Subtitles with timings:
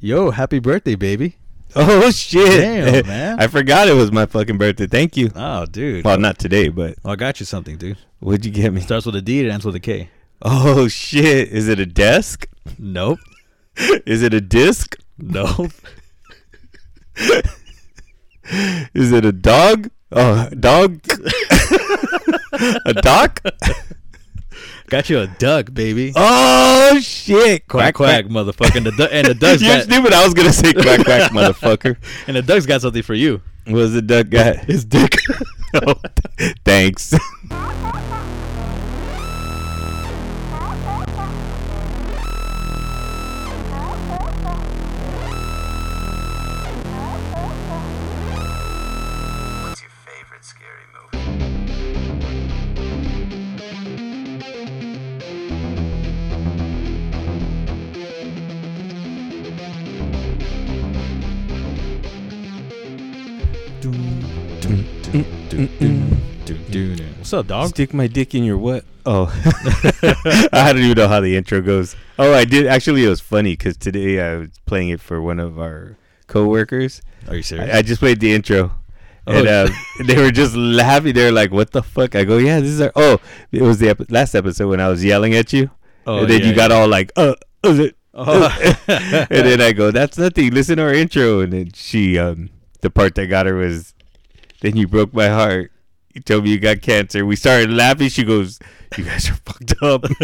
[0.00, 1.36] Yo, happy birthday, baby.
[1.76, 2.60] Oh shit!
[2.62, 3.38] Damn, man.
[3.40, 4.86] I forgot it was my fucking birthday.
[4.86, 5.30] Thank you.
[5.36, 6.02] Oh, dude.
[6.02, 7.98] Well, not today, but Well, I got you something, dude.
[8.20, 8.80] what'd you get me?
[8.80, 10.08] Starts with a D and ends with a K.
[10.40, 11.48] Oh shit!
[11.50, 12.48] Is it a desk?
[12.78, 13.18] Nope.
[14.06, 14.96] Is it a disc?
[15.18, 15.72] Nope.
[18.94, 19.90] Is it a dog?
[20.10, 21.00] Oh, dog.
[22.86, 23.40] a dock?
[24.88, 26.12] Got you a duck, baby.
[26.16, 27.66] Oh shit!
[27.68, 28.76] quack quack, motherfucker.
[28.76, 30.12] And the, du- and the duck's You're got stupid.
[30.12, 31.96] I was gonna say quack quack, motherfucker.
[32.26, 33.40] and the duck's got something for you.
[33.64, 34.56] What was the duck got?
[34.64, 35.16] His dick.
[35.74, 35.94] oh,
[36.64, 37.14] thanks.
[65.58, 67.70] What's up, dog?
[67.70, 68.84] Stick my dick in your what?
[69.04, 69.26] Oh,
[70.52, 71.96] I don't even know how the intro goes.
[72.16, 73.04] Oh, I did actually.
[73.04, 75.96] It was funny because today I was playing it for one of our
[76.28, 77.02] coworkers.
[77.26, 77.74] Are you serious?
[77.74, 78.70] I, I just played the intro,
[79.26, 79.64] and Oh.
[79.64, 79.68] uh,
[80.04, 81.12] they were just laughing.
[81.14, 83.18] They were like, "What the fuck?" I go, "Yeah, this is our." Oh,
[83.50, 85.70] it was the ep- last episode when I was yelling at you,
[86.06, 86.76] oh, and then yeah, you got yeah.
[86.76, 88.46] all like, "Uh, is it?" Oh.
[88.86, 90.52] and then I go, "That's nothing.
[90.52, 93.92] Listen to our intro." And then she, um, the part that got her was,
[94.60, 95.72] "Then you broke my heart.
[96.14, 98.08] You told me you got cancer." We started laughing.
[98.08, 98.58] She goes,
[98.96, 100.02] "You guys are fucked up."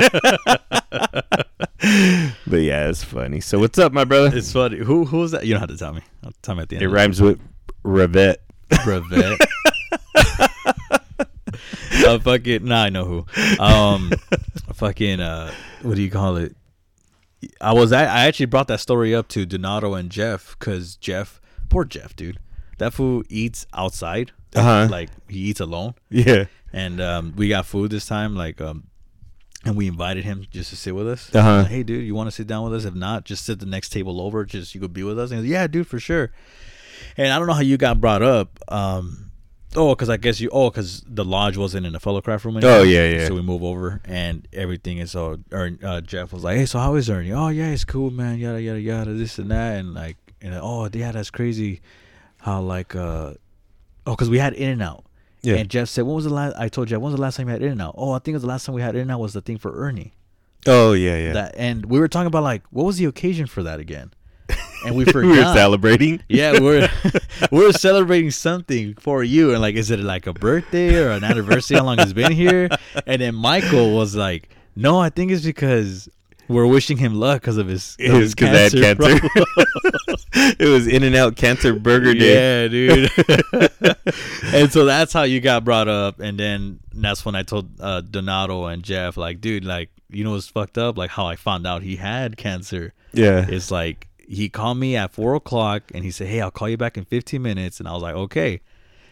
[2.46, 3.40] but yeah, it's funny.
[3.40, 4.36] So what's up, my brother?
[4.36, 4.78] It's funny.
[4.78, 5.44] Who who was that?
[5.46, 6.02] You don't have to tell me.
[6.22, 6.82] I'll tell me at the end.
[6.82, 7.40] It rhymes with
[7.84, 8.36] Revette.
[8.84, 9.40] Brevet.
[12.06, 12.64] uh, fucking.
[12.64, 13.26] Nah, I know who.
[13.62, 14.12] Um,
[14.72, 15.20] fucking.
[15.20, 16.56] Uh, what do you call it?
[17.60, 17.92] I was.
[17.92, 22.16] I, I actually brought that story up to Donato and Jeff because Jeff, poor Jeff,
[22.16, 22.38] dude.
[22.78, 24.32] That fool eats outside.
[24.54, 24.88] Uh-huh.
[24.90, 26.44] Like he eats alone, Yeah.
[26.72, 28.34] and um, we got food this time.
[28.36, 28.84] Like um.
[29.66, 31.34] And we invited him just to sit with us.
[31.34, 31.60] Uh-huh.
[31.62, 32.84] Like, hey, dude, you want to sit down with us?
[32.84, 34.44] If not, just sit the next table over.
[34.44, 35.30] Just you could be with us.
[35.30, 36.32] And he goes, yeah, dude, for sure.
[37.16, 38.58] And I don't know how you got brought up.
[38.68, 39.30] Um,
[39.74, 40.50] oh, because I guess you.
[40.52, 42.58] Oh, because the lodge wasn't in the fellow craft room.
[42.58, 42.80] anymore.
[42.80, 43.26] Oh, yeah, yeah.
[43.26, 45.38] So we move over, and everything is so.
[45.50, 47.32] Or uh, Jeff was like, "Hey, so how is Ernie?
[47.32, 48.38] Oh, yeah, it's cool, man.
[48.38, 49.14] Yada yada yada.
[49.14, 51.80] This and that, and like, and oh, yeah, that's crazy.
[52.44, 53.32] How like, uh,
[54.06, 55.06] oh, because we had In and Out.
[55.40, 55.54] Yeah.
[55.54, 57.46] And Jeff said, "When was the last?" I told you "When was the last time
[57.48, 58.94] you had In and Out?" Oh, I think it was the last time we had
[58.94, 60.12] In and Out was the thing for Ernie.
[60.66, 61.32] Oh yeah, yeah.
[61.32, 64.12] That and we were talking about like, what was the occasion for that again?
[64.84, 65.28] And we forgot.
[65.30, 66.22] we were celebrating.
[66.28, 66.90] Yeah, we're
[67.50, 71.78] we're celebrating something for you, and like, is it like a birthday or an anniversary?
[71.78, 72.68] How long it's been here?
[73.06, 76.10] And then Michael was like, "No, I think it's because
[76.48, 79.28] we're wishing him luck because of his his because I had cancer.
[80.58, 82.34] it was In and Out Cancer Burger Day.
[82.34, 83.10] Yeah, dude.
[84.54, 88.00] and so that's how you got brought up, and then that's when I told uh,
[88.00, 90.96] Donato and Jeff, like, dude, like, you know what's fucked up?
[90.98, 92.92] Like how I found out he had cancer.
[93.12, 93.46] Yeah.
[93.48, 96.76] It's like he called me at four o'clock and he said, "Hey, I'll call you
[96.76, 98.60] back in fifteen minutes." And I was like, "Okay."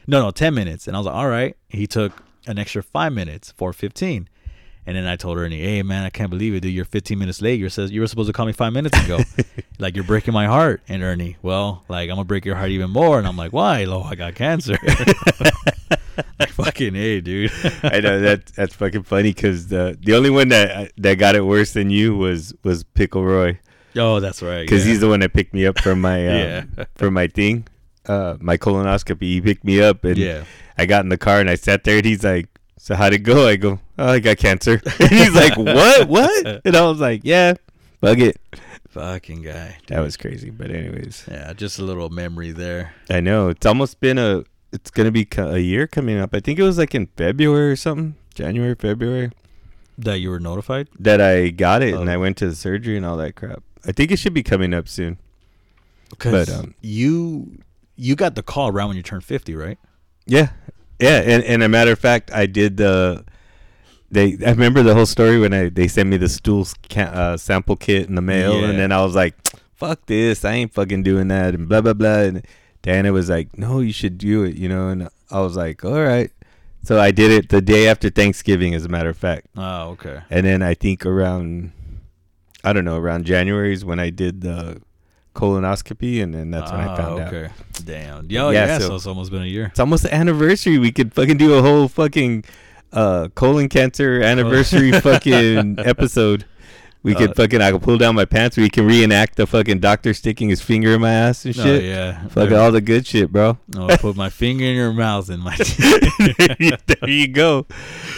[0.06, 0.86] No, no, ten minutes.
[0.86, 4.28] And I was like, "All right." He took an extra five minutes, four fifteen.
[4.86, 6.72] And then I told Ernie, "Hey, man, I can't believe it, dude.
[6.72, 7.60] You're 15 minutes late.
[7.60, 9.20] You says you were supposed to call me five minutes ago.
[9.78, 12.90] like you're breaking my heart." And Ernie, well, like I'm gonna break your heart even
[12.90, 13.18] more.
[13.18, 13.84] And I'm like, "Why?
[13.84, 14.76] Oh, I got cancer."
[16.38, 17.52] like fucking hey, dude.
[17.82, 21.46] I know that that's fucking funny because the the only one that that got it
[21.46, 23.58] worse than you was was Pickle Roy
[23.96, 24.62] oh, that's right.
[24.62, 24.92] because yeah.
[24.92, 26.36] he's the one that picked me up from my um,
[26.78, 26.84] Yeah.
[26.94, 27.66] from my thing,
[28.06, 29.22] uh, my colonoscopy.
[29.22, 30.44] He picked me up and yeah.
[30.78, 32.48] I got in the car and I sat there and he's like,
[32.82, 36.08] "So how'd it go?" I go, "Oh, I got cancer." and he's like, "What?
[36.08, 37.54] What?" And I was like, "Yeah,
[38.00, 38.36] bug it."
[38.88, 39.76] Fucking guy.
[39.86, 42.92] That was crazy, but anyways, Yeah, just a little memory there.
[43.08, 44.44] I know it's almost been a.
[44.72, 46.34] It's gonna be a year coming up.
[46.34, 49.30] I think it was like in February or something, January, February.
[49.98, 50.88] That you were notified?
[50.98, 52.12] that I got it and Oh.
[52.12, 53.62] I went to the surgery and all that crap.
[53.86, 55.18] I think it should be coming up soon.
[56.10, 57.58] Because But, um, you
[57.96, 59.78] you got the call around when you turned fifty, right?
[60.26, 60.50] Yeah,
[61.00, 61.18] yeah.
[61.24, 63.24] And, and a matter of fact, I did the.
[64.10, 67.36] They, I remember the whole story when I they sent me the stool ca- uh,
[67.38, 68.68] sample kit in the mail, Yeah.
[68.68, 69.34] and then I was like,
[69.74, 70.44] "Fuck this!
[70.44, 72.18] I ain't fucking doing that," and blah blah blah.
[72.20, 72.46] And
[72.82, 74.88] Diana was like, "No, you should do it," you know.
[74.88, 76.30] And I was like, "All right."
[76.84, 79.46] So I did it the day after Thanksgiving, as a matter of fact.
[79.56, 80.20] Oh, okay.
[80.28, 81.70] And then I think around,
[82.64, 84.82] I don't know, around January is when I did the
[85.34, 87.28] colonoscopy, and then that's when I Ah, found out.
[87.34, 87.48] okay.
[87.84, 88.30] Damn.
[88.30, 89.66] Yo, Yeah, yeah, so- so, it's almost been a year.
[89.66, 90.78] It's almost the anniversary.
[90.78, 92.44] We could fucking do a whole fucking
[92.92, 96.44] uh, colon cancer anniversary fucking episode.
[97.04, 98.56] We Uh, could fucking I could pull down my pants.
[98.56, 101.82] We can reenact the fucking doctor sticking his finger in my ass and Oh, shit.
[101.84, 102.28] yeah.
[102.28, 103.58] Fucking all the good shit, bro.
[103.76, 105.56] I'll put my finger in your mouth and my.
[106.36, 107.66] there you go,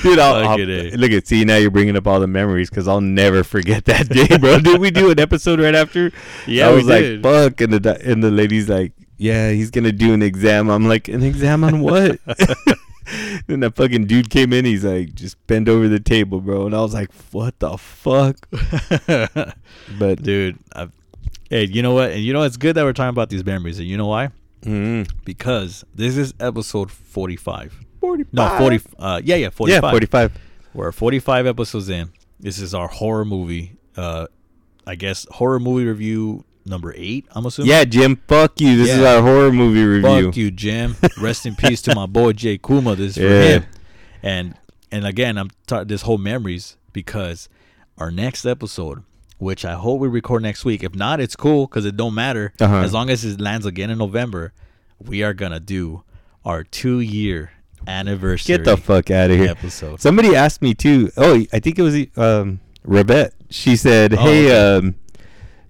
[0.03, 0.19] dude.
[0.19, 0.97] I'll, I'll- it, eh.
[0.97, 1.29] look at it.
[1.29, 4.59] see now you're bringing up all the memories because I'll never forget that day, bro.
[4.59, 6.13] Did we do an episode right after?
[6.47, 7.23] Yeah, I was like, did.
[7.23, 10.69] fuck, and the and the lady's like, yeah, he's gonna do an exam.
[10.69, 12.19] I'm like, an exam on what?
[13.47, 14.65] then that fucking dude came in.
[14.65, 16.67] He's like, just bend over the table, bro.
[16.67, 18.37] And I was like, what the fuck?
[19.99, 20.89] But Dude, i
[21.51, 22.13] hey, you know what?
[22.13, 23.79] And you know it's good that we're talking about these memories.
[23.79, 24.31] And you know why?
[24.63, 27.79] mm, Because this is episode forty-five.
[28.01, 28.35] 45.
[28.35, 28.81] No, forty.
[28.99, 29.83] Uh, yeah, yeah, forty-five.
[29.85, 30.33] Yeah, 45.
[30.75, 32.11] We're 45 episodes in.
[32.41, 33.77] This is our horror movie.
[33.97, 34.27] Uh,
[34.87, 37.27] I guess horror movie review number eight.
[37.33, 37.71] I'm assuming.
[37.71, 38.77] Yeah, Jim, fuck you.
[38.77, 40.27] This is our horror movie review.
[40.27, 40.97] Fuck you, Jim.
[41.21, 42.95] Rest in peace to my boy Jay Kuma.
[42.97, 43.43] This is for Yeah.
[43.59, 43.65] him.
[44.23, 44.55] And
[44.91, 47.49] and again, I'm ta- this whole memories because
[47.99, 49.03] our next episode,
[49.39, 50.83] which I hope we record next week.
[50.85, 52.77] If not, it's cool because it don't matter Uh-huh.
[52.77, 54.53] as long as it lands again in November.
[55.05, 56.05] We are gonna do
[56.45, 57.51] our two year
[57.87, 58.57] anniversary.
[58.57, 59.49] Get the fuck out of here.
[59.51, 60.01] episode.
[60.01, 61.11] Somebody asked me too.
[61.17, 63.31] Oh, I think it was um Rebet.
[63.51, 64.87] She said, Oh, "Hey, okay.
[64.87, 64.95] um,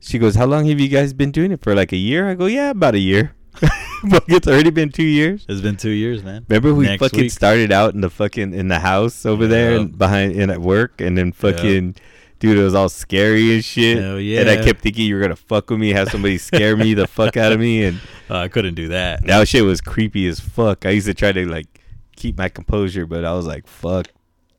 [0.04, 1.74] she goes, how long have you guys been doing it for?
[1.74, 3.34] Like a year?" I go, "Yeah, about a year."
[4.10, 5.46] Fuck, it's already been two years.
[5.48, 6.44] It's been two years, man.
[6.48, 7.30] Remember we Next fucking week.
[7.30, 11.00] started out in the fucking in the house over there and behind in at work,
[11.00, 11.96] and then fucking.
[12.40, 13.96] Dude, it was all scary and shit.
[14.02, 16.92] Hell And I kept thinking you were gonna fuck with me, have somebody scare me
[16.92, 19.24] the fuck out of me, and Uh, I couldn't do that.
[19.24, 20.84] that shit was creepy as fuck.
[20.84, 21.80] I used to try to like
[22.16, 24.08] keep my composure, but I was like, fuck.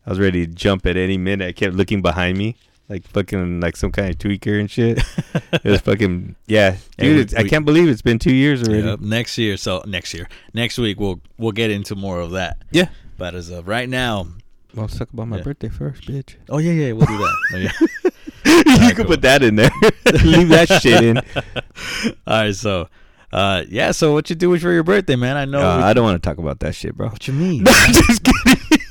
[0.08, 1.48] I was ready to jump at any minute.
[1.48, 2.56] I kept looking behind me,
[2.90, 5.00] like fucking like some kind of tweaker and shit.
[5.54, 7.32] it was fucking yeah, dude.
[7.32, 8.88] we- I can't believe it's been two years already.
[8.88, 9.58] Yep, next year.
[9.58, 12.58] So next year, next week we'll we'll get into more of that.
[12.72, 12.90] Yeah.
[13.18, 14.28] But as of right now,
[14.74, 15.44] Well, let's talk about my Yeah.
[15.44, 16.36] birthday first, bitch.
[16.50, 17.36] oh yeah, yeah, we'll do that.
[17.54, 17.72] Oh, yeah.
[18.46, 19.06] you Alright, can cool.
[19.06, 19.72] put that in there.
[20.24, 21.18] Leave that shit in.
[21.18, 22.88] All right, so
[23.34, 23.92] uh, yeah.
[23.92, 25.38] So what you do for your birthday, man?
[25.38, 25.60] I know.
[25.60, 27.08] Uh, we- I don't want to talk about that shit, bro.
[27.10, 27.64] what you mean?
[27.64, 28.85] No, I'm just kidding.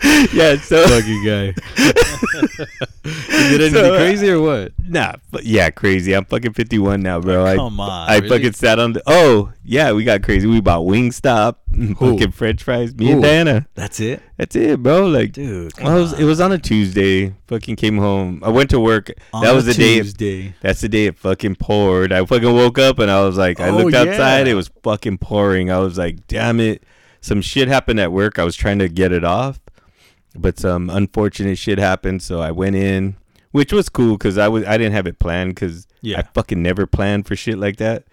[0.32, 1.54] yeah, so Fucking guy.
[3.04, 4.72] you did anything So, uh, crazy or what?
[4.78, 6.14] Nah, but yeah, crazy.
[6.14, 7.44] I'm fucking 51 now, bro.
[7.44, 8.28] I, Come on, I really?
[8.28, 9.02] fucking sat on the.
[9.06, 10.46] Oh, yeah, we got crazy.
[10.46, 11.56] We bought Wingstop,
[11.98, 12.94] fucking French fries.
[12.94, 13.66] Me and Diana.
[13.74, 15.06] That's it, That's it, bro.
[15.06, 15.72] Like, dude.
[15.78, 17.34] it was, it was on a Tuesday.
[17.48, 18.40] Fucking came home.
[18.44, 19.10] I went to work.
[19.32, 19.96] that was the day.
[19.96, 20.54] Tuesday.
[20.60, 22.12] That's the day it fucking poured.
[22.12, 24.46] I fucking woke up and I was like, I Oh, looked outside.
[24.46, 24.52] yeah.
[24.52, 25.70] It was fucking pouring.
[25.70, 26.82] I was like, damn it.
[27.20, 28.38] Some shit happened at work.
[28.38, 29.58] I was trying to get it off,
[30.36, 32.22] but some unfortunate shit happened.
[32.22, 33.16] So I went in,
[33.52, 36.18] which was cool because I was I didn't have it planned because Yeah.
[36.18, 38.04] I fucking never planned for shit like that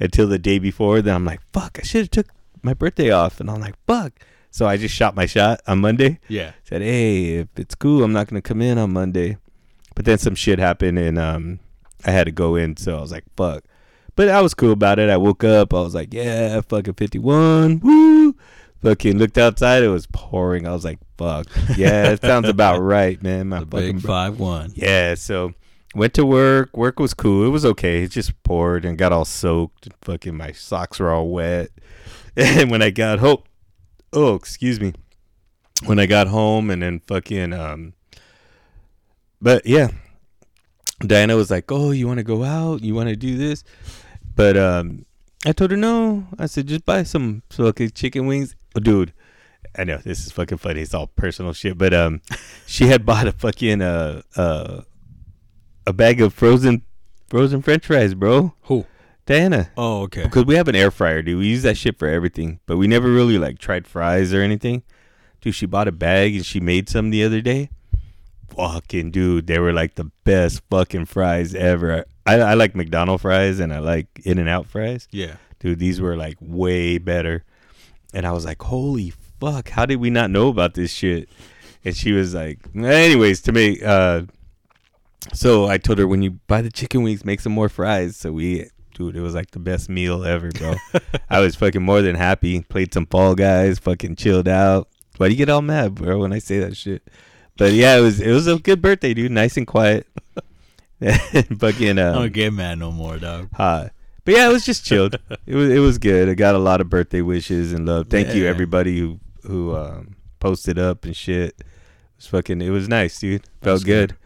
[0.00, 1.02] until the day before.
[1.02, 2.26] Then I'm like, fuck, I should have took
[2.62, 4.12] my birthday off, and I'm like, fuck.
[4.50, 6.52] So I just shot my shot on Monday Yeah.
[6.64, 9.38] said, "Hey, if it's cool, I'm not gonna come in on Monday."
[9.94, 11.58] But then some shit happened, and um,
[12.04, 12.76] I had to go in.
[12.76, 13.64] So I was like, "Fuck."
[14.14, 15.08] But I was cool about it.
[15.08, 15.72] I woke up.
[15.72, 18.36] I was like, "Yeah, fucking 51, woo!"
[18.82, 19.82] Fucking looked outside.
[19.82, 20.66] It was pouring.
[20.66, 21.46] I was like, "Fuck."
[21.76, 23.48] Yeah, it sounds about right, man.
[23.48, 24.72] My The fucking bro- five one.
[24.74, 25.54] yeah, so
[25.94, 26.76] went to work.
[26.76, 27.46] Work was cool.
[27.46, 28.02] It was okay.
[28.02, 29.88] It just poured and got all soaked.
[30.02, 31.70] Fucking my socks were all wet.
[32.36, 33.42] And when I got home,
[34.14, 34.94] oh, excuse me.
[35.84, 37.92] When I got home and then fucking um
[39.40, 39.88] but yeah.
[41.00, 42.82] Diana was like, "Oh, you want to go out?
[42.82, 43.64] You want to do this?"
[44.34, 45.04] But um
[45.44, 46.26] I told her no.
[46.38, 48.56] I said just buy some fucking chicken wings.
[48.80, 49.12] Dude,
[49.76, 50.80] I know this is fucking funny.
[50.82, 52.20] It's all personal shit, but um,
[52.66, 54.82] she had bought a fucking uh uh
[55.86, 56.82] a bag of frozen
[57.28, 58.54] frozen French fries, bro.
[58.62, 58.86] Who?
[59.24, 60.24] Diana, Oh, okay.
[60.24, 61.38] because we have an air fryer, dude.
[61.38, 64.82] We use that shit for everything, but we never really like tried fries or anything.
[65.40, 67.70] Dude, she bought a bag and she made some the other day.
[68.54, 72.04] Fucking dude, they were like the best fucking fries ever.
[72.26, 75.36] I, I like McDonald's fries and I like In and Out fries Yeah.
[75.60, 77.44] dude these were like way better
[78.12, 81.28] and i was like holy fuck how did we not know about this shit?
[81.84, 84.22] And she was like anyways to me uh
[85.32, 88.16] so i told her when you buy the chicken wings make some more fries.
[88.16, 90.74] So we dude it was like the best meal ever bro.
[91.30, 92.60] I was fucking more than happy.
[92.62, 94.88] Played some fall guys fucking chilled out.
[95.16, 97.02] Why do you get all mad bro when i say that shit?
[97.56, 99.32] But yeah it was it was a good birthday dude.
[99.32, 100.06] Nice and quiet.
[101.58, 103.48] Fucking I uh, don't get mad no more, dog.
[103.58, 103.88] uh,
[104.24, 105.14] but yeah, it was just chilled.
[105.46, 106.28] it was it was good.
[106.28, 108.08] I got a lot of birthday wishes and love.
[108.08, 111.54] Thank you everybody who who um, posted up and shit.
[111.58, 111.64] It
[112.16, 112.60] was fucking.
[112.62, 113.42] It was nice, dude.
[113.62, 114.10] Felt good.
[114.10, 114.18] good.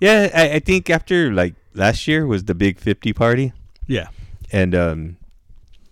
[0.00, 3.52] Yeah, I, I think after like last year was the big fifty party,
[3.86, 4.08] Yeah.
[4.52, 5.16] and um,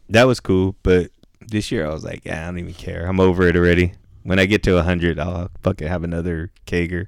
[0.08, 0.76] that was cool.
[0.82, 3.06] But this year I was like, yeah, I don't even care.
[3.06, 3.92] I'm over it already.
[4.24, 7.06] When I get to hundred, I'll fucking have another kager.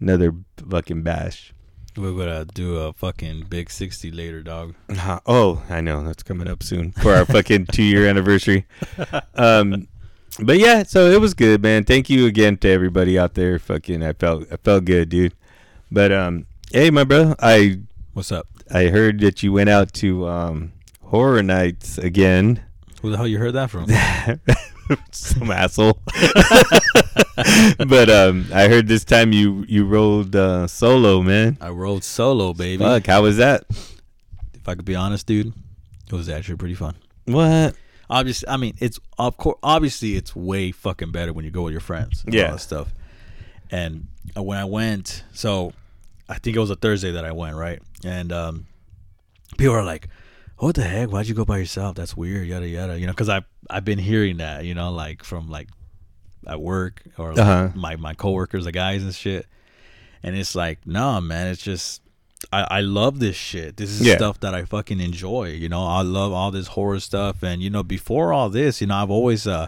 [0.00, 0.34] another
[0.68, 1.52] fucking bash.
[1.96, 4.74] We're gonna do a fucking big sixty later, dog.
[4.88, 8.66] Uh, Oh, I know that's coming up soon for our fucking two year anniversary.
[9.34, 9.88] Um,
[10.42, 11.84] but yeah, so it was good, man.
[11.84, 13.58] Thank you again to everybody out there.
[13.58, 15.34] Fucking, I felt I felt good, dude.
[15.90, 17.80] But um, hey, my bro, I
[18.12, 18.46] What's up?
[18.72, 22.62] I heard that you went out to um horror nights again.
[23.02, 23.86] Who the hell you heard that from?
[25.12, 25.98] Some asshole.
[27.86, 31.56] but um, I heard this time you you rolled uh, solo, man.
[31.60, 32.82] I rode solo, baby.
[32.84, 33.64] Fuck, how was that?
[34.54, 35.52] If I could be honest, dude,
[36.06, 36.96] it was actually pretty fun.
[37.26, 37.74] What?
[38.08, 41.72] Obviously, I mean, it's of course, obviously, it's way fucking better when you go with
[41.72, 42.22] your friends.
[42.24, 42.56] And Yeah.
[42.56, 42.92] stuff.
[43.70, 45.72] And uh, when I went, so
[46.28, 47.80] I think it was a Thursday that I went, right?
[48.04, 48.66] And um,
[49.58, 50.08] people are like,
[50.60, 51.10] "What the heck?
[51.10, 51.96] Why'd you go by yourself?
[51.96, 52.98] That's weird." Yada yada.
[52.98, 55.68] You know, because I I've been hearing that, you know, like from like
[56.46, 57.68] at work or like Uh-huh.
[57.74, 59.46] my my coworkers, the guys and shit.
[60.22, 62.02] And it's like, no, man, it's just
[62.52, 63.76] I, I love this shit.
[63.76, 64.16] This is Yeah.
[64.16, 65.50] stuff that I fucking enjoy.
[65.52, 67.42] You know, I love all this horror stuff.
[67.42, 69.66] And you know, before all this, you know, I've always uh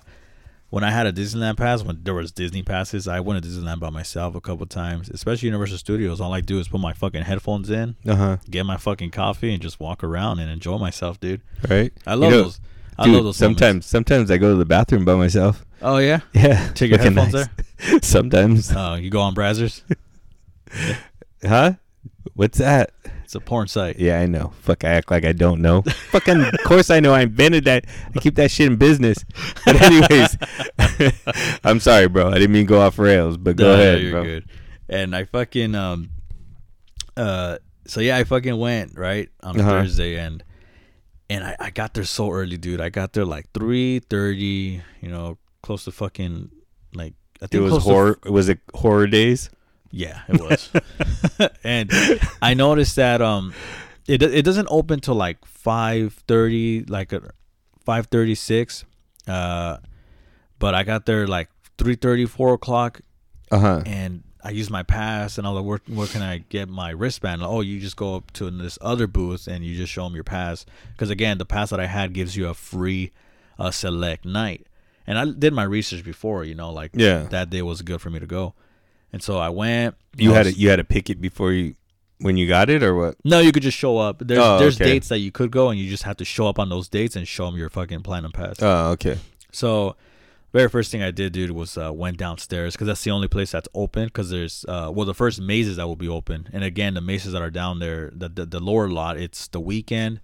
[0.72, 3.78] when I had a Disneyland pass, when there was Disney passes, I went to Disneyland
[3.78, 6.18] by myself a couple times, especially Universal Studios.
[6.18, 8.36] All I do is put my fucking headphones in, Uh huh.
[8.50, 11.42] get my fucking coffee, and just walk around and enjoy myself, dude.
[11.68, 11.92] Right.
[12.06, 12.60] I love You know, those.
[12.98, 13.36] I Dude, love those.
[13.36, 13.86] sometimes moments.
[13.88, 15.64] sometimes I go to the bathroom by myself.
[15.82, 16.20] Oh yeah.
[16.32, 16.70] Yeah.
[16.74, 17.50] Take your headphones there.
[18.02, 18.72] sometimes.
[18.74, 19.82] Oh, you go on Brazzers.
[21.46, 21.72] Huh?
[22.34, 22.92] What's that?
[23.32, 23.98] It's a porn site.
[23.98, 24.52] Yeah, I know.
[24.60, 25.80] Fuck, I act like I don't know.
[26.10, 27.14] Fucking, of course I know.
[27.14, 27.86] I invented that.
[28.14, 29.24] I keep that shit in business.
[29.64, 30.36] But anyways,
[31.64, 32.28] I'm sorry, bro.
[32.28, 34.22] I didn't mean to go off rails, but go No, ahead, bro.
[34.24, 34.44] good.
[34.90, 36.10] And I fucking um
[37.16, 39.30] uh so yeah, I fucking went, right?
[39.42, 39.70] On Uh-huh.
[39.80, 40.44] Thursday and
[41.30, 42.82] and I, I got there so early, dude.
[42.82, 46.50] I got there like three thirty, you know, close to fucking
[46.94, 48.18] like I think It was horror.
[48.24, 49.48] Was it horror days?
[49.92, 50.70] Yeah, it was.
[51.64, 51.90] and
[52.42, 53.52] I noticed that um
[54.08, 57.20] it it doesn't open till like 5:30 like a
[57.86, 58.84] 5:36
[59.28, 59.78] uh
[60.58, 63.00] but I got there like 3:30 4 o'clock
[63.50, 63.82] Uh huh.
[63.86, 66.90] and I used my pass and I was like, where, where can I get my
[66.90, 67.42] wristband?
[67.44, 70.24] oh, you just go up to this other booth and you just show them your
[70.24, 70.66] pass.
[70.92, 73.12] Because again, the pass that I had gives you a free
[73.56, 74.66] uh, select night.
[75.06, 77.22] And I did my research before, you know, like Yeah.
[77.30, 78.54] that day was good for me to go.
[79.12, 79.94] And so I went.
[80.16, 81.74] You I had was- to, you had to pick it before you
[82.18, 83.16] when you got it or what?
[83.24, 84.18] No, you could just show up.
[84.24, 84.92] There's Oh, there's okay.
[84.92, 87.16] dates that you could go and you just have to show up on those dates
[87.16, 88.56] and show them your fucking platinum pass.
[88.62, 89.18] Oh, okay.
[89.50, 89.96] So,
[90.52, 93.50] very first thing I did, dude, was uh, went downstairs because that's the only place
[93.50, 94.04] that's open.
[94.04, 97.32] Because there's, uh, well, the first mazes that will be open, and again, the mazes
[97.32, 100.20] that are down there, the the, the lower lot, it's the Weeknd,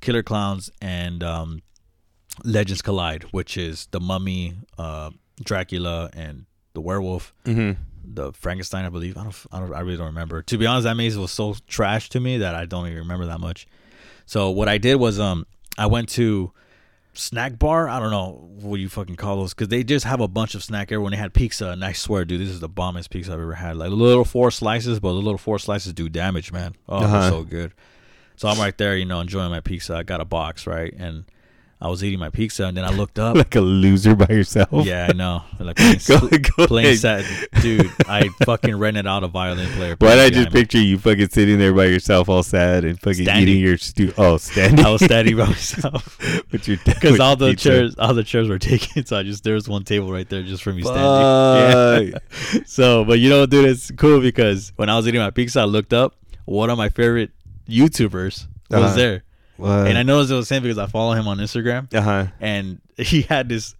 [0.00, 1.62] Killer Klowns, and um,
[2.44, 5.10] Legends Collide, which is the Mummy, uh,
[5.44, 7.72] Dracula, and the Werewolf, Mm-hmm.
[8.14, 9.16] The Frankenstein, I believe.
[9.16, 10.42] I don't, I don't, I really don't remember.
[10.42, 13.26] To be honest, that maze was so trash to me that I don't even remember
[13.26, 13.66] that much.
[14.26, 15.46] So what I did was, um,
[15.78, 16.52] I went to
[17.14, 17.88] snack bar.
[17.88, 20.62] I don't know what you fucking call those because they just have a bunch of
[20.62, 21.04] snack everywhere.
[21.04, 23.54] When they had pizza, and I swear, dude, this is the bombest pizza I've ever
[23.54, 23.76] had.
[23.76, 26.74] Like little four slices, but the little four slices do damage, man.
[26.88, 27.30] Oh, Uh-huh.
[27.30, 27.72] so good.
[28.36, 29.94] So I'm right there, you know, enjoying my pizza.
[29.94, 31.24] I got a box, right, and
[31.82, 33.34] I was eating my pizza, and then I looked up.
[33.42, 34.86] Like a loser by yourself.
[34.86, 35.42] yeah, I know.
[35.58, 37.24] Like playing, Go- go playing sad,
[37.60, 37.90] dude.
[38.08, 39.96] I fucking rented out a violin player.
[39.98, 43.24] Why did I just picture you fucking sitting there by yourself, all sad and fucking
[43.24, 43.48] Standing.
[43.48, 44.12] eating your stew?
[44.16, 44.84] Oh, standing.
[44.84, 46.18] I was standing by myself
[46.52, 47.68] with your because all the pizza.
[47.68, 49.04] chairs, all the chairs were taken.
[49.06, 52.12] So I just there was one table right there just for me standing.
[52.12, 52.18] Yeah.
[52.66, 55.64] So, but you know, dude, it's cool because when I was eating my pizza, I
[55.64, 56.14] looked up.
[56.44, 57.30] One of my favorite
[57.68, 58.94] YouTubers was Uh-huh.
[58.96, 59.24] there,
[59.56, 59.86] What?
[59.86, 62.26] and I noticed it was him because I follow him on Instagram, Uh huh.
[62.40, 63.74] and he had this.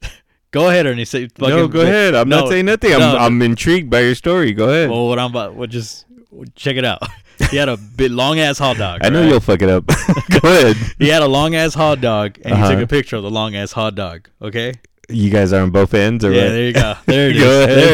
[0.52, 1.04] Go ahead, Ernie.
[1.04, 2.14] Say, No, fucking- go ahead.
[2.14, 2.92] I'm not saying nothing.
[2.94, 4.52] I'm, no, I'm intrigued by your story.
[4.52, 4.88] Go ahead.
[4.90, 6.06] Well, what I'm about, well, just
[6.54, 7.02] check it out.
[7.50, 9.00] He had a bit long ass hot dog.
[9.04, 9.28] I know right?
[9.28, 9.86] you'll fuck it up.
[9.86, 10.74] go ahead.
[10.98, 12.70] He had a long ass hot dog, and he Uh-huh.
[12.72, 14.30] took a picture of the long ass hot dog.
[14.40, 14.72] Okay.
[15.10, 16.48] You guys are on both ends, or yeah, what?
[16.52, 16.94] there you go.
[17.04, 17.28] There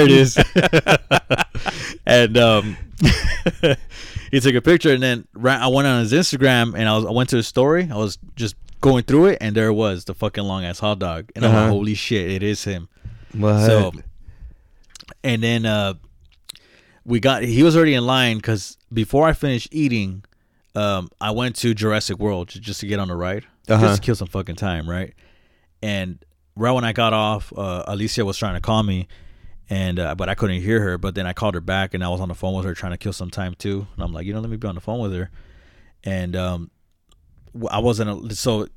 [0.04, 0.34] it is.
[0.36, 1.00] Go ahead.
[1.10, 1.96] There it is.
[2.06, 2.76] and um,
[4.32, 7.10] he took a picture, and then I went on his Instagram, and I was I
[7.12, 7.88] went to his story.
[7.92, 10.98] I was just going through it, and there it was the fucking long ass hot
[10.98, 11.60] dog, and I'm Uh-huh.
[11.62, 12.88] like, holy shit, it is him.
[13.32, 13.60] What?
[13.66, 13.92] So,
[15.24, 15.94] and then uh,
[17.04, 17.42] we got.
[17.42, 20.24] He was already in line because before I finished eating,
[20.74, 23.80] um, I went to Jurassic World ju- just to get on the ride, Uh-huh.
[23.86, 25.14] just to kill some fucking time, right?
[25.82, 26.18] And
[26.56, 29.08] right when I got off, uh, Alicia was trying to call me,
[29.72, 30.98] and uh, but I couldn't hear her.
[30.98, 32.92] But then I called her back, and I was on the phone with her trying
[32.92, 33.86] to kill some time too.
[33.94, 35.30] And I'm like, you know, let me be on the phone with her.
[36.04, 36.70] And um,
[37.70, 38.68] I wasn't a, so.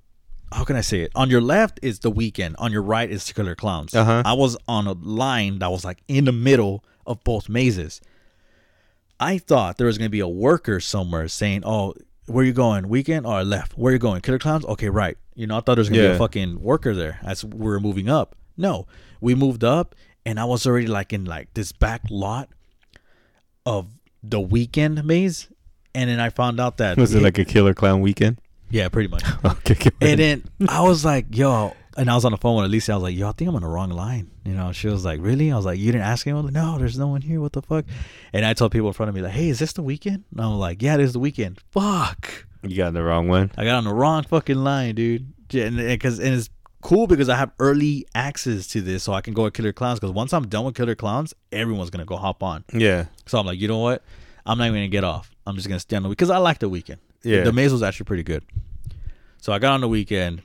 [0.54, 1.12] How can I say it?
[1.16, 2.56] On your left is the Weeknd.
[2.60, 3.94] On your right is Killer Klowns.
[3.94, 4.22] Uh-huh.
[4.24, 8.00] I was on a line that was like in the middle of both mazes.
[9.20, 11.96] I thought there was gonna be a worker somewhere saying, "Oh,
[12.28, 12.86] where you going?
[12.86, 13.78] Weeknd or left?
[13.78, 14.22] Where you going?
[14.22, 14.64] Killer Klowns?
[14.66, 17.44] Okay, right." You know, I thought there was gonna be a fucking worker there as
[17.44, 18.36] we were moving up.
[18.56, 18.88] No,
[19.20, 22.50] we moved up, and I was already like in like this back lot
[23.66, 23.88] of
[24.24, 25.48] the Weeknd maze,
[25.94, 28.40] and then I found out that Was it like a killer clown weekend?
[28.72, 29.24] yeah, pretty much.
[29.46, 29.90] Okay.
[30.02, 32.94] And then I was like, yo, and I was on the phone with Alicia.
[32.94, 34.30] I was like, yo, I think I'm on the wrong line.
[34.44, 35.52] You know, she was like, really?
[35.52, 36.46] I was like, you didn't ask anyone?
[36.46, 37.40] Like, no, there's no one here.
[37.42, 37.86] What the fuck?
[38.34, 40.24] And I told people in front of me, like, hey, is this the Weeknd?
[40.32, 41.58] And I'm like, yeah, this is the Weeknd.
[41.72, 42.46] Fuck.
[42.64, 43.52] you got the wrong one.
[43.58, 45.32] I got on the wrong fucking line, dude.
[45.52, 46.50] Yeah, And, and, cause, and it's
[46.86, 49.96] cool because I have early access to this so I can go at Killer Klowns.
[49.96, 52.64] Because once I'm done with Killer Klowns, everyone's to go hop on.
[52.72, 53.06] Yeah.
[53.26, 54.04] So I'm like, you know what?
[54.46, 55.32] I'm not even to get off.
[55.48, 56.10] I'm just to stay on the.
[56.10, 56.98] Because I like the Weeknd.
[57.24, 57.44] Yeah.
[57.44, 58.44] The maze was actually pretty good.
[59.42, 60.42] So I got on the Weeknd,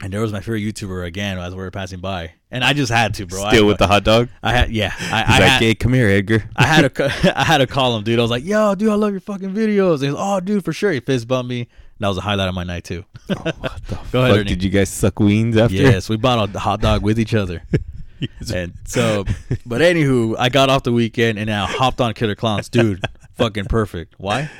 [0.00, 2.92] and there was my favorite YouTuber again as we were passing by, and I just
[2.92, 3.48] had to, bro.
[3.48, 4.28] Still I, with the hot dog.
[4.42, 6.48] I had, yeah, I, He's I like, had, hey, come here, Edgar.
[6.54, 8.20] I had ca- I had to call him, dude.
[8.20, 10.02] I was like, yo, dude, I love your fucking videos.
[10.02, 10.92] He's, he oh, dude, for sure.
[10.92, 11.66] He fist bumped me.
[12.00, 13.04] That was a highlight of my night too.
[13.30, 14.44] Oh, Go ahead, Fuck, Ernie.
[14.44, 15.76] did you guys suck weens after?
[15.76, 17.62] Yes, we bought a hot dog with each other.
[18.54, 19.24] and so,
[19.66, 23.04] but anywho, I got off the Weeknd and I hopped on Killer Klowns, dude.
[23.36, 24.14] fucking perfect.
[24.18, 24.50] Why?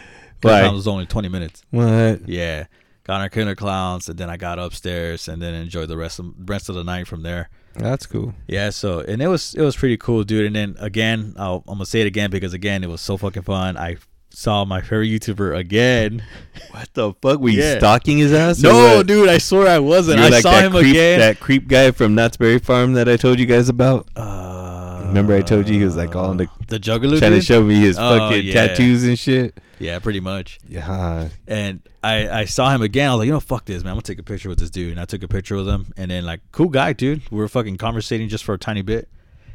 [0.43, 0.61] Killer Why?
[0.61, 1.63] Clowns was only 20 minutes.
[1.71, 2.29] What?
[2.29, 2.67] Yeah,
[3.05, 6.27] got on Killer Klowns, and then I got upstairs, and then enjoyed the rest of
[6.49, 7.49] rest of the night from there.
[7.75, 8.35] That's cool.
[8.47, 10.45] Yeah, so and it was it was pretty cool, dude.
[10.47, 13.43] And then again, I'll, I'm gonna say it again because again, it was so fucking
[13.45, 13.77] fun.
[13.79, 13.97] I
[14.39, 16.23] saw my favorite YouTuber again.
[16.71, 17.41] What the fuck?
[17.41, 17.79] Were you Yeah.
[17.79, 18.61] stalking his ass?
[18.61, 20.21] No, dude, I swear I wasn't.
[20.21, 21.19] I like saw him creep, again.
[21.21, 24.07] That creep guy from Knott's Berry Farm that I told you guys about.
[24.17, 27.41] uh, Remember I told you he was like all in the the juggler, trying to
[27.41, 28.53] show me his Oh, fucking yeah.
[28.67, 29.59] tattoos and shit.
[29.79, 30.59] Yeah, pretty much.
[30.69, 31.29] Yeah.
[31.47, 33.09] And I, I saw him again.
[33.09, 33.93] I was like, you know, fuck this, man.
[33.93, 34.91] I'm gonna take a picture with this dude.
[34.93, 35.93] And I took a picture with him.
[35.97, 37.23] And then like, cool guy, dude.
[37.31, 39.09] We were fucking conversating just for a tiny bit.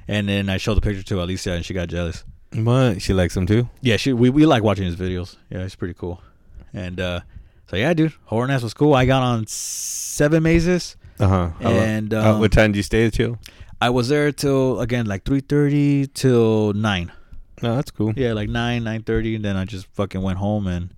[0.07, 2.23] And then I showed the picture to Alicia, and she got jealous.
[2.55, 3.01] What?
[3.01, 3.69] She likes him too.
[3.81, 5.35] Yeah, she we, we like watching his videos.
[5.49, 6.21] Yeah, it's pretty cool.
[6.73, 7.21] And uh
[7.67, 8.93] so yeah, dude, horror nights was cool.
[8.93, 10.95] I got on seven mazes.
[11.19, 11.49] Uh huh.
[11.61, 13.37] And, um, what time did you stay till?
[13.81, 17.11] I was there till again like three thirty till nine.
[17.61, 18.13] No, that's cool.
[18.15, 20.89] Yeah, like nine nine thirty, and then I just fucking went home and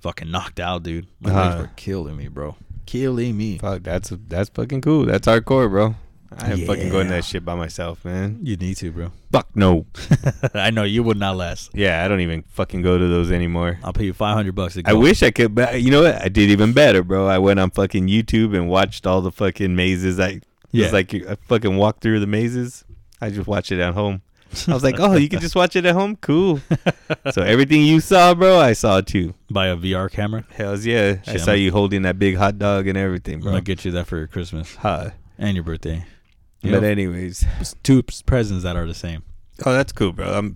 [0.00, 1.06] fucking knocked out, dude.
[1.20, 1.40] My Uh-huh.
[1.50, 2.56] legs were killing me, bro.
[2.86, 3.58] Killing me.
[3.58, 5.06] Fuck, that's that's fucking cool.
[5.06, 5.94] That's hardcore, bro.
[6.38, 7.16] I ain't fucking going Yeah.
[7.16, 8.40] that shit by myself, man.
[8.42, 9.12] You need to, bro.
[9.32, 9.86] Fuck no.
[10.54, 11.70] I know you would not last.
[11.74, 13.78] Yeah, I don't even fucking go to those anymore.
[13.84, 14.90] I'll pay you five hundred bucks to go.
[14.90, 16.22] I wish I could, but you know what?
[16.22, 17.26] I did even better, bro.
[17.26, 20.18] I went on fucking YouTube and watched all the fucking mazes.
[20.20, 20.40] I
[20.70, 20.84] Yeah.
[20.86, 22.84] was like, I fucking walked through the mazes.
[23.20, 24.22] I just watched it at home.
[24.68, 26.16] I was like, oh, you can just watch it at home?
[26.16, 26.60] Cool.
[27.30, 29.32] so everything you saw, bro, I saw too.
[29.50, 30.44] By a VR camera.
[30.50, 31.16] Hells yeah.
[31.26, 33.50] I saw you holding that big hot dog and everything, bro.
[33.50, 35.14] I'm gonna get you that for your Christmas Hi.
[35.38, 36.04] and your birthday.
[36.62, 37.44] You But know, anyways.
[37.82, 39.22] two presents that are the same.
[39.66, 40.54] Oh, that's cool, bro.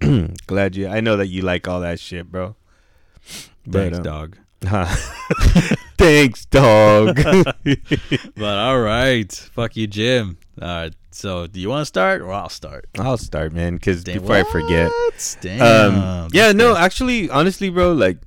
[0.00, 0.86] I'm glad you.
[0.88, 2.56] I know that you like all that shit, bro.
[3.70, 4.36] Thanks, um, dog.
[4.66, 4.86] Huh.
[5.98, 7.16] Thanks, dog.
[8.36, 10.38] But all right, fuck you, Jim.
[10.60, 12.86] All right, so do you want to start or I'll start?
[12.98, 14.90] I'll start, man, because before I forget.
[15.42, 15.94] Damn.
[16.24, 18.18] Um, yeah, no, actually, honestly, bro, like,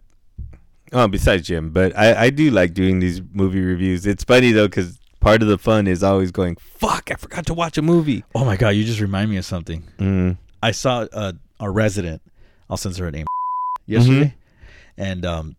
[0.94, 4.06] oh, besides Jim, but I, I do like doing these movie reviews.
[4.06, 7.54] It's funny though, because part of the fun is always going, "Fuck, I forgot to
[7.54, 9.84] watch a movie." Oh my god, you just remind me of something.
[9.98, 10.38] Mm.
[10.64, 12.22] I saw uh, a resident.
[12.70, 13.26] I'll censor her a name.
[13.86, 14.36] Yesterday,
[14.98, 15.02] Mm-hmm.
[15.02, 15.56] and um,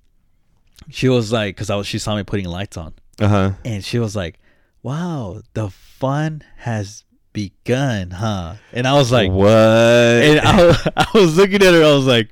[0.88, 3.50] she was like, because I was, she saw me putting lights on, Uh huh.
[3.64, 4.38] and she was like,
[4.82, 9.48] "Wow, the fun has begun, huh?" And I was like, what?
[9.48, 11.82] and I, I was looking at her.
[11.84, 12.28] I was like,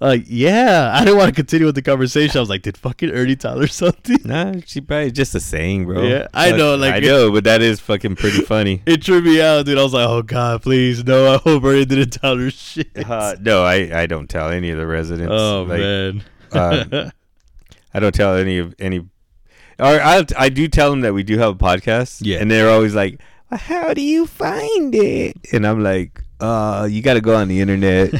[0.00, 0.90] like, yeah.
[0.94, 2.36] I didn't want to continue with the conversation.
[2.38, 4.18] I was like, did fucking Ernie Tyler something?
[4.24, 6.02] nah, she probably just a saying, bro.
[6.02, 8.82] Yeah, I know, like- I know, but that is fucking pretty funny.
[8.86, 9.78] It tripped me out, dude.
[9.78, 11.34] I was like, oh god, please, no.
[11.34, 12.88] I hope Ernie didn't tell her shit.
[13.08, 15.32] Uh, no, I, I don't tell any of the residents.
[15.36, 16.24] oh Like, man.
[16.52, 17.10] uh,
[17.94, 19.00] I don't tell any of any.
[19.78, 22.20] Or I I do tell them that we do have a podcast.
[22.22, 22.38] Yeah.
[22.38, 27.02] and they're always like, well, "How do you find it?" And I'm like, "Uh, you
[27.02, 28.10] got to go on the internet.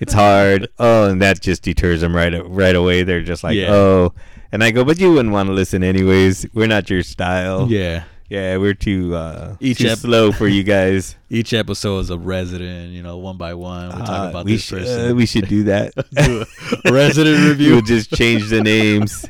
[0.00, 3.02] it's hard." Oh, and that just deters them right right away.
[3.02, 3.72] They're just like, Yeah.
[3.72, 4.14] "Oh,"
[4.52, 6.46] and I go, "But you wouldn't want to listen anyways.
[6.54, 7.66] We're not your style.
[7.70, 8.04] yeah.
[8.28, 12.18] yeah, we're too uh Each too ep- slow for you guys." Each episode is a
[12.18, 13.88] resident, you know, one by one.
[13.88, 15.16] We talk Uh, about we this should person.
[15.16, 15.92] we should do that.
[16.12, 16.44] Do
[16.92, 17.72] resident review.
[17.72, 19.24] We'll just change the names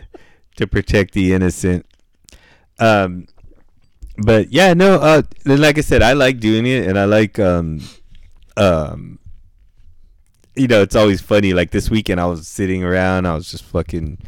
[0.56, 1.86] to protect the innocent.
[2.78, 3.26] Um,
[4.18, 4.96] but yeah, no.
[4.96, 7.80] Uh, like I said, I like doing it, and I like um,
[8.56, 9.18] um,
[10.54, 11.52] you know, it's always funny.
[11.52, 14.18] Like this weekend, I was sitting around, I was just fucking,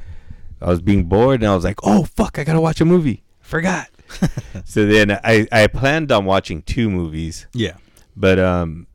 [0.60, 3.22] I was being bored, and I was like, oh fuck, I gotta watch a movie.
[3.40, 3.88] Forgot.
[4.64, 7.76] so then I I planned on watching two movies, yeah.
[8.16, 8.86] but um,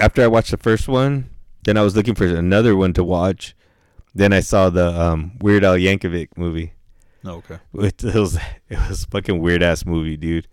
[0.00, 1.30] after I watched the first one,
[1.64, 3.54] then I was looking for another one to watch.
[4.14, 6.72] Then I saw the um, Weird Al Yankovic movie.
[7.24, 7.58] Oh, okay.
[7.74, 10.48] It was it was a fucking weird ass movie, dude.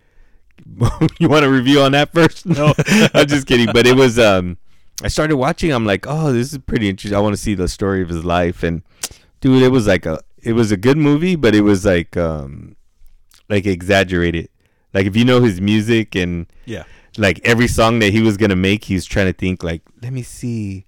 [1.20, 2.46] you want a review on that first?
[2.46, 2.74] No,
[3.14, 3.68] I'm just kidding.
[3.74, 4.58] But it was um,
[5.04, 5.72] I started watching.
[5.72, 7.18] I'm like, oh, this is pretty interesting.
[7.18, 8.64] I want to see the story of his life.
[8.64, 8.82] And
[9.42, 12.76] dude, it was like a it was a good movie, but it was like um,
[13.50, 14.50] like exaggerated.
[14.94, 16.84] Like if you know his music and Yeah.
[17.18, 20.22] like every song that he was gonna make, he's trying to think like, let me
[20.22, 20.86] see,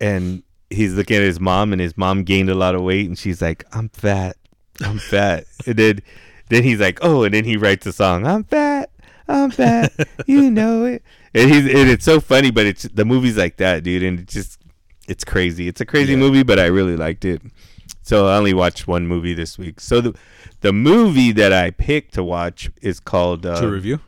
[0.00, 3.18] and he's looking at his mom, and his mom gained a lot of weight, and
[3.18, 4.36] she's like, I'm fat,
[4.80, 5.98] I'm fat, and then
[6.50, 8.90] then he's like, oh, and then he writes a song, I'm fat,
[9.28, 9.92] I'm fat,
[10.26, 11.02] you know it,
[11.34, 14.34] and he's and it's so funny, but it's the movie's like that, dude, and it's
[14.34, 14.60] just
[15.08, 15.66] it's crazy.
[15.68, 16.18] It's a crazy Yeah.
[16.18, 17.40] movie, but I really liked it.
[18.02, 19.80] So I only watched one movie this week.
[19.80, 20.14] So the
[20.60, 24.00] the movie that I picked to watch is called uh, to review.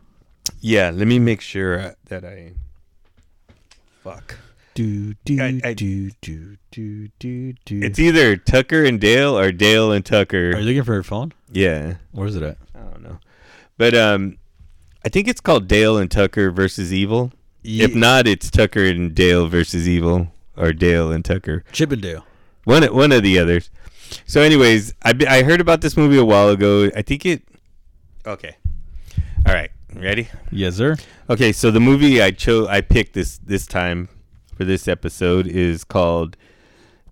[0.61, 2.53] yeah, let me make sure uh, that I.
[4.03, 4.37] Fuck.
[4.75, 7.81] Do do I- I- do do do do do.
[7.83, 10.51] It's either Tucker and Dale or Dale and Tucker.
[10.51, 11.33] Are you looking for your phone?
[11.51, 12.59] Yeah, Where's it at?
[12.75, 13.19] I don't know,
[13.79, 14.37] but um,
[15.07, 17.31] I think it's called Dale and Tucker versus Evil.
[17.63, 21.63] If not, it's Tucker and Dale versus Evil or Dale and Tucker.
[21.71, 22.27] Chippendale.
[22.65, 23.71] One one of the others.
[24.27, 26.91] So, anyways, I I heard about this movie a while ago.
[26.97, 27.45] I think it.
[28.27, 28.57] Okay.
[29.47, 29.71] All right.
[29.95, 30.29] Ready?
[30.51, 30.97] Yes, sir.
[31.31, 34.09] Okay, so the movie I chose, I picked this this time
[34.57, 36.37] for this episode is called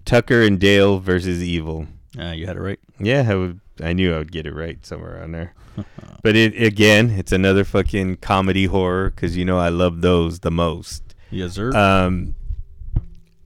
[0.04, 1.86] Tucker and Dale versus Evil.
[2.18, 2.80] Ah, you had it right.
[2.98, 5.54] Yeah, I, would, I knew I would get it right somewhere on there.
[6.22, 10.50] but it again, it's another fucking comedy horror because you know I love those the
[10.50, 11.14] most.
[11.30, 11.72] Yes, sir.
[11.76, 12.34] Um,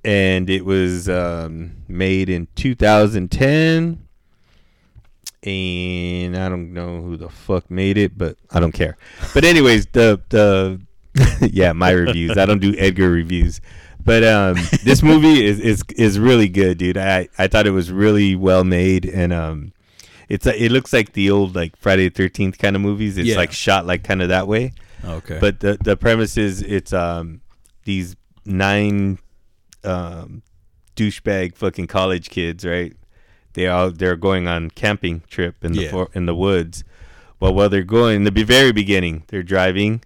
[0.05, 4.05] and it was um, made in 2010.
[5.45, 8.97] And I don't know who the fuck made it, but I don't care.
[9.33, 10.81] But anyways, the the
[11.53, 12.37] yeah, my reviews.
[12.37, 13.61] I don't do Edgar reviews.
[14.05, 16.97] But um, this movie is, is is really good, dude.
[16.97, 19.73] I, I thought it was really well made, and um,
[20.29, 23.17] it's a, it looks like the old like Friday the Thirteenth kind of movies.
[23.19, 23.37] It's Yeah.
[23.37, 24.73] like shot like kind of that way.
[25.05, 25.39] okay.
[25.41, 27.41] But the the premise is it's um
[27.85, 29.19] these nine
[29.85, 30.43] um
[30.97, 32.95] douchebag fucking college kids, right?
[33.55, 35.91] They are they're going on camping trip in the Yeah.
[35.91, 36.85] for, in the woods.
[37.41, 40.03] Well, while they're going in the very beginning, they're driving,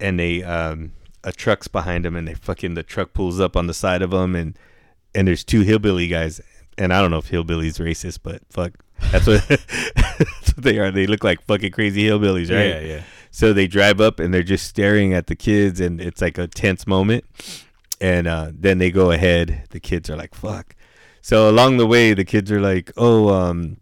[0.00, 0.92] and they um
[1.24, 4.10] a truck's behind them, and they fucking the truck pulls up on the side of
[4.12, 4.56] them, and
[5.14, 6.40] and there's two hillbilly guys,
[6.76, 8.72] and I don't know if hillbilly's racist, but fuck,
[9.10, 10.90] that's what that's what they are.
[10.90, 12.68] They look like fucking crazy hillbillies, right?
[12.68, 13.02] yeah, yeah.
[13.30, 16.46] So they drive up and they're just staring at the kids, and it's like a
[16.46, 17.24] tense moment.
[18.00, 19.64] And uh, then they go ahead.
[19.70, 20.74] The kids are like, "Fuck."
[21.20, 23.78] So along the way, the kids are like, "Oh, um,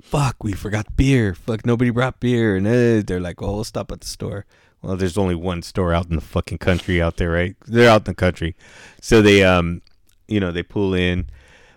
[0.00, 1.34] fuck, we forgot beer.
[1.34, 4.44] Fuck, nobody brought beer." And uh, they're like, "Oh, we'll stop at the store."
[4.82, 7.54] Well, there's only one store out in the fucking country out there, right?
[7.66, 8.56] They're out in the country,
[9.00, 9.80] so they, um,
[10.26, 11.26] you know, they pull in.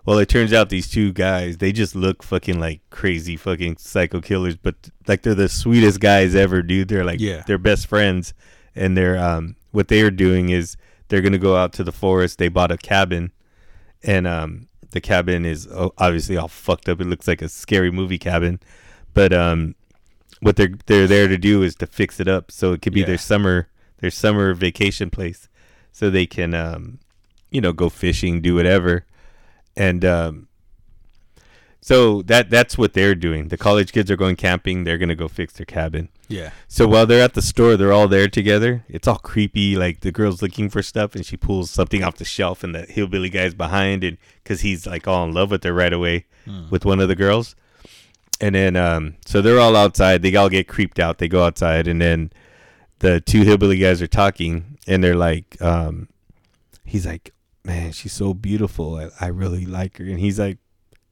[0.05, 4.21] Well, it turns out these two guys, they just look fucking like crazy fucking psycho
[4.21, 4.75] killers, but
[5.07, 6.89] like they're the sweetest guys ever, dude.
[6.89, 7.43] They're like Yeah.
[7.47, 8.33] they're best friends
[8.75, 11.91] and they're um what they are doing is they're going to go out to the
[11.91, 12.37] forest.
[12.37, 13.31] They bought a cabin
[14.03, 17.01] and um the cabin is obviously all fucked up.
[17.01, 18.59] It looks like a scary movie cabin.
[19.13, 19.73] But um
[20.41, 22.99] what they're they're there to do is to fix it up so it could be
[22.99, 23.07] Yeah.
[23.07, 25.49] their summer their summer vacation place
[25.91, 26.99] so they can um
[27.49, 29.05] you know go fishing, do whatever
[29.75, 30.47] and um,
[31.81, 33.49] so that that's what they're doing.
[33.49, 34.83] The college kids are going camping.
[34.83, 36.09] They're gonna go fix their cabin.
[36.27, 36.49] Yeah.
[36.67, 38.83] So while they're at the store, they're all there together.
[38.87, 39.75] It's all creepy.
[39.75, 42.83] Like the girl's looking for stuff, and she pulls something off the shelf, and the
[42.83, 46.25] hillbilly guy's behind, and because he's like all in love with her right away
[46.71, 47.55] with one of the girls.
[48.41, 50.23] And then um, so they're all outside.
[50.23, 51.19] They all get creeped out.
[51.19, 52.31] They go outside, and then
[52.99, 56.09] the two hillbilly guys are talking, and they're like, um,
[56.83, 57.31] he's like,
[57.65, 58.95] man, she's so beautiful.
[58.95, 60.05] I, I really like her.
[60.05, 60.59] And he's like,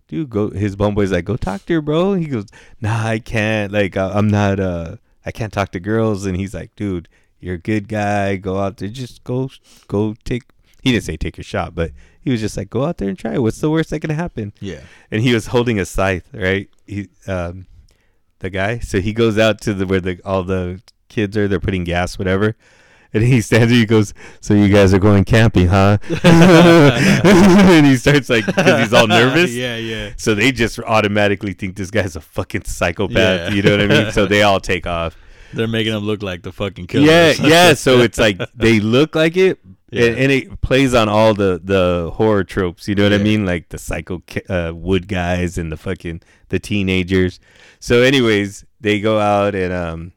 [0.08, 0.50] dude, go.
[0.50, 2.14] His homeboy's like, go talk to her, bro.
[2.14, 2.46] He goes,
[2.82, 3.72] nah, I can't.
[3.72, 4.60] Like, I, I'm not.
[4.60, 6.26] Uh, I can't talk to girls.
[6.26, 8.36] And he's like, dude, you're a good guy.
[8.36, 9.50] Go out there, just go,
[9.88, 10.44] go take.
[10.82, 13.18] He didn't say take your shot, but he was just like, go out there and
[13.18, 13.36] try.
[13.36, 13.42] it.
[13.42, 14.54] What's the worst that can happen?
[14.60, 14.82] Yeah.
[15.12, 16.70] and he was holding a scythe, right?
[16.86, 17.68] He, um,
[18.40, 18.80] the guy.
[18.80, 21.48] So he goes out to the where the all the kids are.
[21.48, 22.56] They're putting gas, whatever.
[23.14, 23.80] And he stands there.
[23.80, 28.94] He goes, "So you guys are going camping, huh?" and he starts like because he's
[28.94, 29.52] all nervous.
[29.56, 30.14] yeah, yeah.
[30.18, 33.16] So they just automatically think this guy's a fucking psychopath.
[33.16, 33.50] Yeah.
[33.50, 34.12] You know what I mean?
[34.12, 35.18] So they all take off.
[35.54, 37.40] They're making them look like the fucking killers.
[37.40, 37.74] Yeah, yeah.
[37.76, 39.60] So it's like they look like it,
[39.92, 40.06] Yeah.
[40.06, 42.88] and, and it plays on all the the horror tropes.
[42.88, 43.46] You know what I mean?
[43.46, 47.40] Like the psycho uh, wood guys and the fucking the teenagers.
[47.80, 50.12] So, anyways, they go out and um,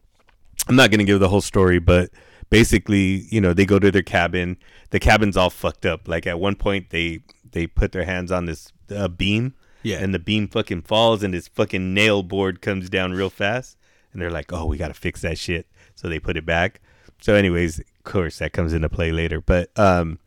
[0.69, 2.09] I'm not gonna give the whole story, but
[2.51, 4.57] basically, you know, they go to their cabin.
[4.91, 6.09] The cabin's all fucked up.
[6.09, 9.99] Like at one point, they they put their hands on this uh, beam, Yeah.
[9.99, 13.77] and the beam fucking falls, and this fucking nail board comes down real fast.
[14.13, 16.81] And they're like, "Oh, we gotta fix that shit." So they put it back.
[17.21, 19.41] So, anyways, of course, that comes into play later.
[19.41, 20.19] But um,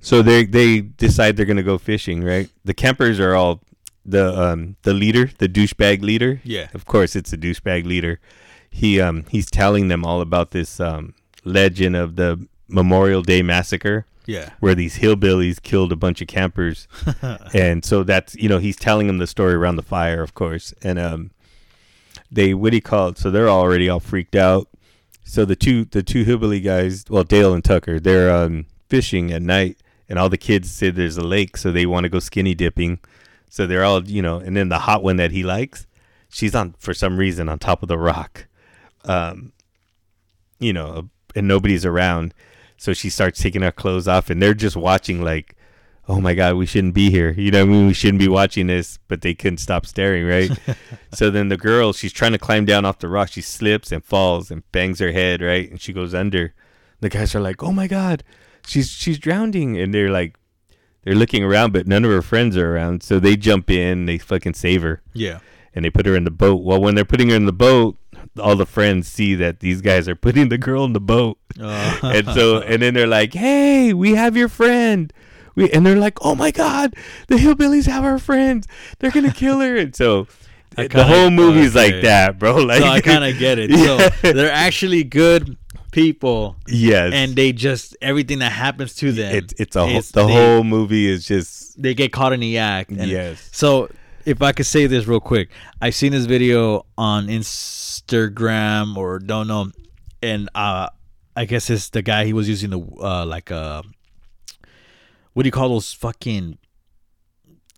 [0.00, 2.48] so they they decide they're gonna go fishing, right?
[2.64, 3.62] The campers are all
[4.04, 6.40] the um the leader, the douchebag leader.
[6.44, 6.68] Yeah.
[6.74, 8.20] Of course, it's a douchebag leader.
[8.78, 11.14] He um he's telling them all about this um
[11.44, 14.50] legend of the Memorial Day massacre Yeah.
[14.60, 16.86] where these hillbillies killed a bunch of campers.
[17.54, 20.72] and so that's you know he's telling them the story around the fire, of course.
[20.82, 21.30] And um
[22.30, 23.18] they what do you call it?
[23.18, 24.68] So they're already all freaked out.
[25.24, 29.42] So the two the two hillbilly guys, well Dale and Tucker, they're um fishing at
[29.42, 29.76] night,
[30.08, 32.98] and all the kids say there's a lake, so they want to go skinny dipping.
[33.50, 35.86] So they're all you know, and then the hot one that he likes,
[36.28, 38.46] she's on for some reason on top of the rock,
[39.08, 39.52] um,
[40.60, 42.34] you know, and nobody's around.
[42.76, 45.56] So she starts taking her clothes off, and they're just watching like,
[46.08, 47.32] oh my god, we shouldn't be here.
[47.32, 50.24] You know, what I mean, we shouldn't be watching this, but they couldn't stop staring,
[50.26, 50.50] right?
[51.14, 53.30] so then the girl, she's trying to climb down off the rock.
[53.30, 56.54] She slips and falls and bangs her head, right, and she goes under.
[57.00, 58.22] The guys are like, oh my god,
[58.66, 60.36] she's she's drowning, and they're like,
[61.04, 63.02] they're looking around, but none of her friends are around.
[63.02, 65.38] So they jump in, they fucking save her Yeah.
[65.74, 66.62] and they put her in the boat.
[66.62, 67.96] Well, when they're putting her in the boat,
[68.40, 71.98] all the friends see that these guys are putting the girl in the boat, Uh,
[72.02, 75.12] and so and then they're like, "Hey, we have your friend."
[75.54, 76.94] We, and they're like, "Oh my God,
[77.26, 78.66] the hillbillies have our friends.
[78.98, 80.28] They're gonna kill her." And so
[80.76, 81.92] the kinda- whole movie's okay.
[81.94, 82.56] like that, bro.
[82.56, 83.70] Like, so I kind of get it.
[83.76, 84.10] Yeah.
[84.22, 85.56] So they're actually good
[85.90, 89.34] people, yes, and they just everything that happens to them.
[89.34, 92.92] it's it's a the they, whole movie is just they get caught in the act.
[92.92, 93.48] Yes.
[93.52, 93.88] So
[94.24, 95.48] if I could say this real quick,
[95.80, 99.70] I've seen this video on Instagram or don't know,
[100.22, 100.88] and uh,
[101.36, 103.82] I guess it's the guy he was using the uh like uh,
[105.34, 106.58] what do you call those fucking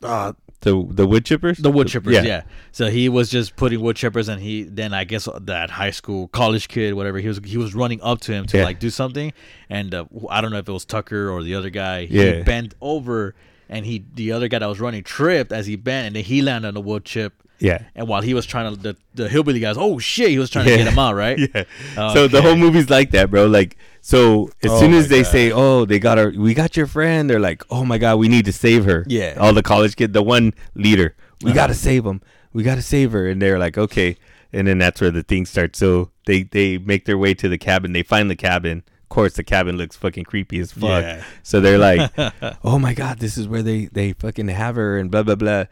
[0.03, 1.63] uh the the wood chippers.
[1.63, 2.43] the wood chippers, yeah.
[2.73, 6.29] So he was just putting wood chippers, and he then I guess that high school
[6.29, 8.65] college kid, whatever he was, he was running up to him to Yeah.
[8.65, 9.33] like do something,
[9.71, 12.01] and uh, I don't know if it was Tucker or the other guy.
[12.11, 12.33] Yeah.
[12.37, 13.35] He bent over,
[13.71, 16.43] and he the other guy that was running tripped as he bent, and then he
[16.43, 17.43] landed on the wood chip.
[17.61, 17.85] Yeah.
[17.95, 20.65] And while he was trying to, the, the hillbilly guys, oh shit, he was trying
[20.67, 21.39] to get him out, right?
[21.55, 22.13] Yeah.
[22.15, 23.47] So the whole movie's like that, bro.
[23.47, 25.31] Like, so as Oh soon as they God.
[25.31, 28.29] say, "Oh, they got our, we got your friend," they're like, "Oh my god, we
[28.29, 29.37] need to save her." Yeah.
[29.39, 31.55] All the college kid, the one leader, we Uh-huh.
[31.55, 32.23] got to save him.
[32.55, 34.17] We got to save her, and they're like, "Okay."
[34.53, 35.79] And then that's where the thing starts.
[35.79, 37.93] So they they make their way to the cabin.
[37.93, 38.83] They find the cabin.
[39.05, 41.03] Of course, the cabin looks fucking creepy as fuck.
[41.03, 41.23] Yeah.
[41.43, 42.11] So they're like,
[42.65, 45.65] "Oh my god, this is where they they fucking have her," and blah blah blah.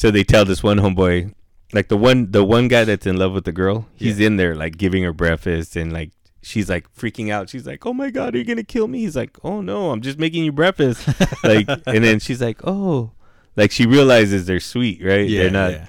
[0.00, 1.34] So they tell this one homeboy,
[1.74, 4.28] like the one the one guy that's in love with the girl, he's Yeah.
[4.28, 6.10] in there like giving her breakfast and like
[6.42, 7.50] she's like freaking out.
[7.50, 10.00] She's like, "Oh my god, are you gonna kill me?" He's like, "Oh no, I'm
[10.00, 11.06] just making you breakfast."
[11.44, 13.10] like, and then she's like, "Oh,"
[13.56, 15.28] like she realizes they're sweet, right?
[15.28, 15.86] Yeah, they're not, yeah.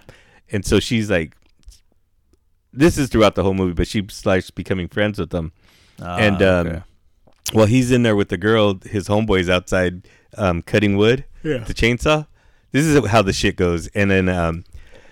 [0.52, 1.38] and so she's like,
[2.74, 5.54] this is throughout the whole movie, but she starts becoming friends with them.
[6.02, 6.82] Ah, and um, okay.
[7.54, 8.78] well, he's in there with the girl.
[8.84, 10.06] His homeboy's outside
[10.38, 11.60] um, cutting wood, Yeah.
[11.60, 12.28] the chainsaw.
[12.72, 13.88] This is how the shit goes.
[13.88, 14.64] And then, um,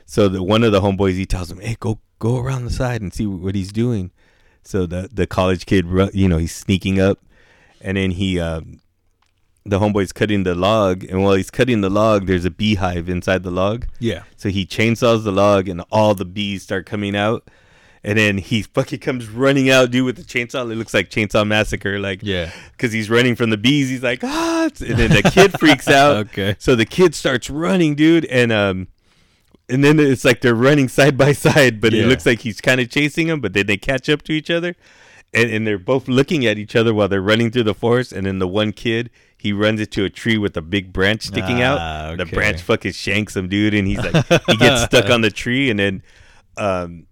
[0.05, 3.01] so the one of the homeboys, he tells him, "Hey, go go around the side
[3.01, 4.11] and see what he's doing."
[4.63, 7.19] So the the college kid, you know, he's sneaking up,
[7.81, 8.81] and then he, um,
[9.65, 13.43] the homeboy's cutting the log, and while he's cutting the log, there's a beehive inside
[13.43, 13.87] the log.
[13.99, 14.23] yeah.
[14.37, 17.47] So he chainsaws the log, and all the bees start coming out.
[18.03, 20.71] And then he fucking comes running out, dude, with the chainsaw.
[20.71, 22.49] It looks like Chainsaw Massacre, like Yeah.
[22.71, 23.89] because he's running from the bees.
[23.89, 26.15] He's like, ah, and then the kid freaks out.
[26.27, 26.55] Okay.
[26.59, 28.87] So the kid starts running, dude, and um,
[29.67, 32.03] and then it's like they're running side by side, but Yeah.
[32.03, 34.49] it looks like he's kind of chasing them, but then they catch up to each
[34.49, 34.75] other,
[35.33, 38.13] and and they're both looking at each other while they're running through the forest.
[38.13, 41.61] And then the one kid he runs into a tree with a big branch sticking
[41.61, 42.17] Ah, out.
[42.17, 45.69] The branch fucking shanks him, dude, and he's like he gets stuck on the tree,
[45.69, 46.01] and then
[46.55, 47.05] um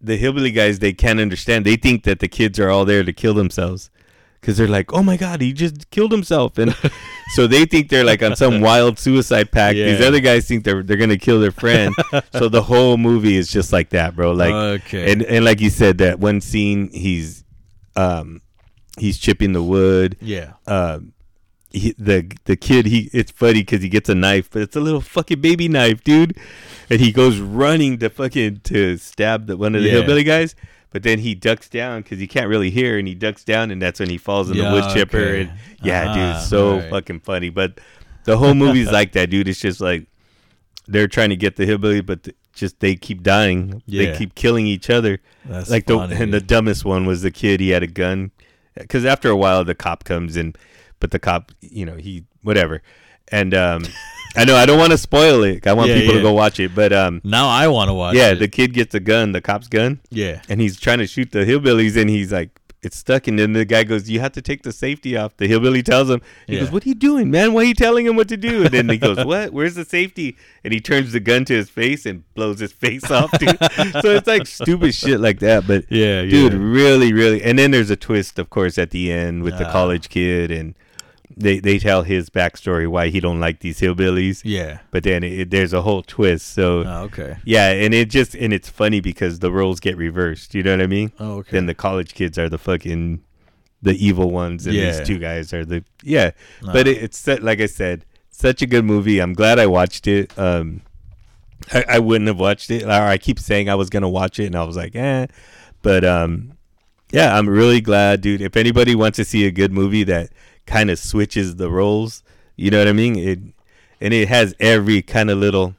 [0.00, 1.64] the hillbilly guys they can't understand.
[1.66, 3.90] They think that the kids are all there to kill themselves
[4.40, 6.74] because they're like, "Oh my god, he just killed himself," and
[7.34, 9.74] so they think they're like on some wild suicide pact.
[9.76, 11.94] These other guys think they're they're gonna kill their friend.
[12.32, 14.32] so the whole movie is just like that, bro.
[14.32, 15.12] Like, Okay.
[15.12, 17.44] and and like you said, that one scene he's
[17.96, 18.40] um
[18.98, 20.16] he's chipping the wood.
[20.20, 20.52] Yeah.
[20.66, 21.12] Um,
[21.70, 24.80] he, the the kid he it's funny because he gets a knife, but it's a
[24.80, 26.36] little fucking baby knife, dude,
[26.88, 29.94] and he goes running to fucking to stab the one of the Yeah.
[29.96, 30.54] hillbilly guys.
[30.90, 33.80] But then he ducks down because he can't really hear, and he ducks down, and
[33.82, 35.18] that's when he falls in the wood chipper.
[35.18, 35.40] okay.
[35.42, 35.52] And
[35.82, 36.90] yeah, Ah, dude, so alright.
[36.90, 37.50] fucking funny.
[37.50, 37.78] But
[38.24, 39.48] the whole movie's like that, dude.
[39.48, 40.06] It's just like
[40.86, 43.82] they're trying to get the hillbilly, but the, just they keep dying.
[43.84, 44.12] Yeah.
[44.12, 45.18] They keep killing each other.
[45.44, 47.60] That's like funny, the and the dumbest one was the kid.
[47.60, 48.30] He had a gun
[48.74, 50.54] because after a while the cop comes in,
[51.00, 52.82] but the cop, you know, he whatever.
[53.30, 53.84] And um,
[54.36, 55.66] I know I don't want to spoil it.
[55.66, 56.20] I want Yeah, people yeah.
[56.20, 56.74] to go watch it.
[56.74, 58.14] But um, Now I want to watch.
[58.16, 58.36] yeah, it.
[58.36, 60.40] the kid gets a gun, the cop's gun, yeah.
[60.48, 63.26] and he's trying to shoot the hillbillies, and he's like, it's stuck.
[63.26, 66.08] And then the guy goes, "You have to take the safety off." The hillbilly tells
[66.08, 66.60] him, "He Yeah.
[66.60, 67.52] goes, what are you doing, man?
[67.52, 69.52] Why are you telling him what to do?" And then he goes, "What?
[69.52, 73.10] Where's the safety?" And he turns the gun to his face and blows his face
[73.10, 73.58] off, dude.
[74.00, 75.66] so it's like stupid shit like that.
[75.66, 76.58] But Yeah, dude, yeah.
[76.62, 77.42] really, really.
[77.42, 79.72] And then there's a twist, of course, at the end with the Ah.
[79.72, 80.76] college kid, and
[81.36, 84.42] they they tell his backstory why he don't like these hillbillies.
[84.44, 84.78] Yeah.
[84.90, 86.48] But then it, there's a whole twist.
[86.54, 87.36] So Oh, okay.
[87.44, 90.54] yeah, and it just and it's funny because the roles get reversed.
[90.54, 91.12] You know what I mean?
[91.20, 91.50] Oh, okay.
[91.52, 93.22] Then the college kids are the fucking
[93.82, 94.90] the evil ones, and Yeah.
[94.96, 96.32] these two guys are the yeah.
[96.64, 96.72] Ah.
[96.72, 99.20] But it, it's like I said, such a good movie.
[99.20, 100.36] I'm glad I watched it.
[100.38, 100.82] Um,
[101.72, 102.84] I, I wouldn't have watched it.
[102.84, 105.26] Or I keep saying I was gonna watch it, and I was like, eh.
[105.82, 106.52] But um,
[107.12, 108.40] yeah, I'm really glad, dude.
[108.40, 110.30] If anybody wants to see a good movie that
[110.68, 112.22] kind of switches the roles,
[112.56, 113.16] you know what I mean?
[113.18, 113.38] It
[114.00, 115.74] and it has every kind of little,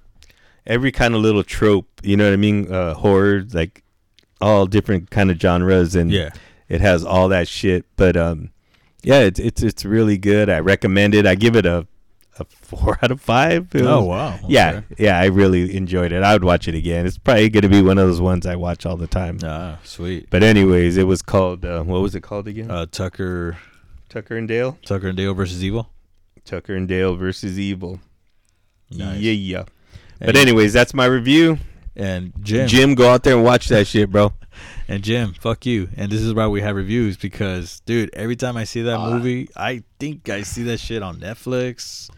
[0.66, 1.88] every kind of little trope.
[2.04, 2.72] You know what I mean?
[2.72, 3.84] Uh, horror, like
[4.42, 6.32] all different kind of genres, and yeah.
[6.68, 7.86] it has all that shit.
[7.96, 8.50] But um,
[9.04, 10.50] yeah, it's it's it's really good.
[10.50, 11.26] I recommend it.
[11.26, 11.88] I give it a
[12.40, 13.68] a four out of five.
[13.76, 14.40] Oh was- wow.
[14.48, 15.04] Yeah, Okay.
[15.06, 16.24] yeah, I really enjoyed it.
[16.24, 17.06] I would watch it again.
[17.06, 19.40] It's probably gonna be one of those ones I watch all the time.
[19.44, 20.28] Ah, sweet.
[20.30, 22.72] But anyways, it was called uh, what was it called again?
[22.72, 23.58] Uh, Tucker,
[24.10, 24.78] Tucker and Dale.
[24.86, 25.90] Tucker and Dale versus Evil.
[26.44, 28.00] Tucker and Dale versus Evil.
[28.92, 29.20] Nice.
[29.20, 29.64] Yeah, yeah.
[30.20, 31.60] But And- anyways, that's my review.
[31.96, 34.34] And Jim, Jim, go out there and watch that shit, bro.
[34.88, 35.90] and Jim, fuck you.
[35.98, 39.10] And this is why we have reviews because, dude, every time I see that ah.
[39.12, 42.10] movie, I think I see that shit on Netflix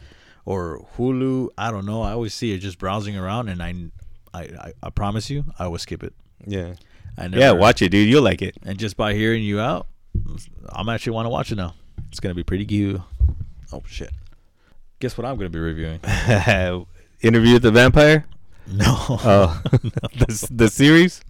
[0.46, 1.50] or Hulu.
[1.58, 2.04] I don't know.
[2.04, 3.74] I always see it just browsing around, and I,
[4.34, 6.14] I, I, I promise you, I will skip it.
[6.46, 6.76] Yeah.
[7.18, 8.08] I never, Yeah, watch it, dude.
[8.08, 8.56] You'll like it.
[8.64, 9.88] And just by hearing you out,
[10.70, 11.74] I'm actually want to watch it now.
[12.12, 13.02] It's gonna be pretty cute.
[13.72, 14.12] Oh shit!
[15.00, 16.00] Guess what I'm gonna be reviewing?
[17.22, 18.26] Interview with the Vampire.
[18.68, 21.22] No, Oh, the, the series.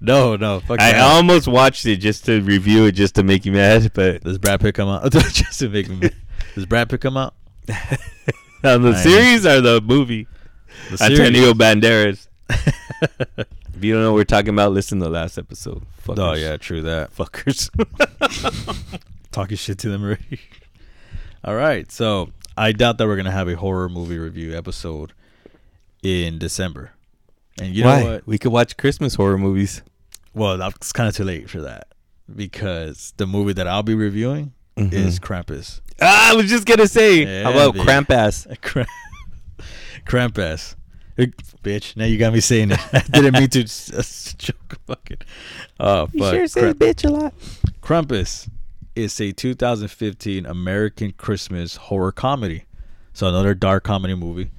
[0.00, 0.60] no, no.
[0.60, 1.00] Fuck I that.
[1.02, 3.92] almost watched it just to review it, just to make you mad.
[3.94, 5.10] But Does Brad Pitt come out?
[5.12, 5.96] just to make me.
[5.96, 6.14] mad.
[6.54, 7.34] Does Brad Pitt come out?
[8.64, 9.02] on the Nice.
[9.02, 10.26] series or the movie,
[10.90, 11.18] The series.
[11.20, 12.28] Antonio Banderas.
[12.48, 15.82] If you don't know what we're talking about, listen to the last episode.
[15.84, 16.18] Oh, fuckers.
[16.18, 17.14] Oh yeah, true that.
[17.14, 17.70] fuckers.
[19.32, 20.40] Talking shit to them already.
[21.44, 25.12] All right, so I doubt that we're gonna have a horror movie review episode
[26.02, 26.92] in December.
[27.60, 28.00] And you Why?
[28.02, 28.26] know what?
[28.26, 29.82] We could watch Christmas horror movies.
[30.34, 31.88] Well, that's kind of too late for that
[32.34, 34.92] because the movie that I'll be reviewing Mhm.
[34.92, 35.80] is Krampus.
[36.00, 37.86] Ah, I was just gonna say, Yeah, how about baby.
[37.86, 38.60] Krampus?
[38.62, 38.88] Kramp-
[40.06, 40.74] Krampus.
[41.62, 42.80] Bitch, now you got me saying it.
[42.92, 44.78] I didn't mean to s- joke.
[44.86, 45.18] Fucking.
[45.78, 46.50] Oh, fuck.
[46.52, 47.34] Kramp- bitch a lot.
[47.82, 48.48] Krampus
[48.94, 52.64] is a 2015 American Christmas horror comedy.
[53.12, 54.50] So another dark comedy movie.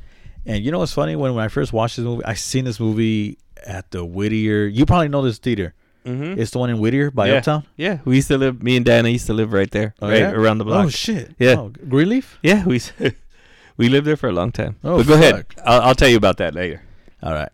[0.46, 1.15] And you know what's funny?
[1.15, 4.65] When, when I first watched this movie, I seen this movie at the Whittier.
[4.65, 5.74] You probably know this theater.
[6.06, 6.39] Mm-hmm.
[6.39, 7.36] It's the one in Whittier by yeah.
[7.36, 7.65] Uptown.
[7.78, 8.62] Yeah, we used to live.
[8.62, 10.32] Me and Dana used to live right there, Oh, right yeah?
[10.32, 10.86] around the block.
[10.86, 11.34] Oh shit!
[11.39, 11.56] Yeah.
[11.58, 12.39] Oh, Greenleaf.
[12.43, 12.82] Yeah, we
[13.78, 14.76] we lived there for a long time.
[14.84, 15.46] Oh, but go ahead.
[15.65, 16.82] I'll, I'll tell you about that later.
[17.22, 17.48] All right.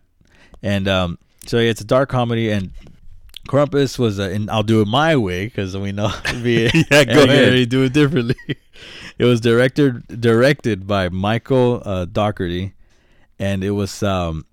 [0.64, 2.72] And um, so yeah, it's a dark comedy, and
[3.48, 6.12] Krampus was, a, and I'll do it my way because we know.
[6.34, 7.68] Yeah, go ahead.
[7.68, 8.36] Do it differently.
[9.18, 12.74] it was directed directed by Michael uh, Dougherty,
[13.38, 14.46] and it was um,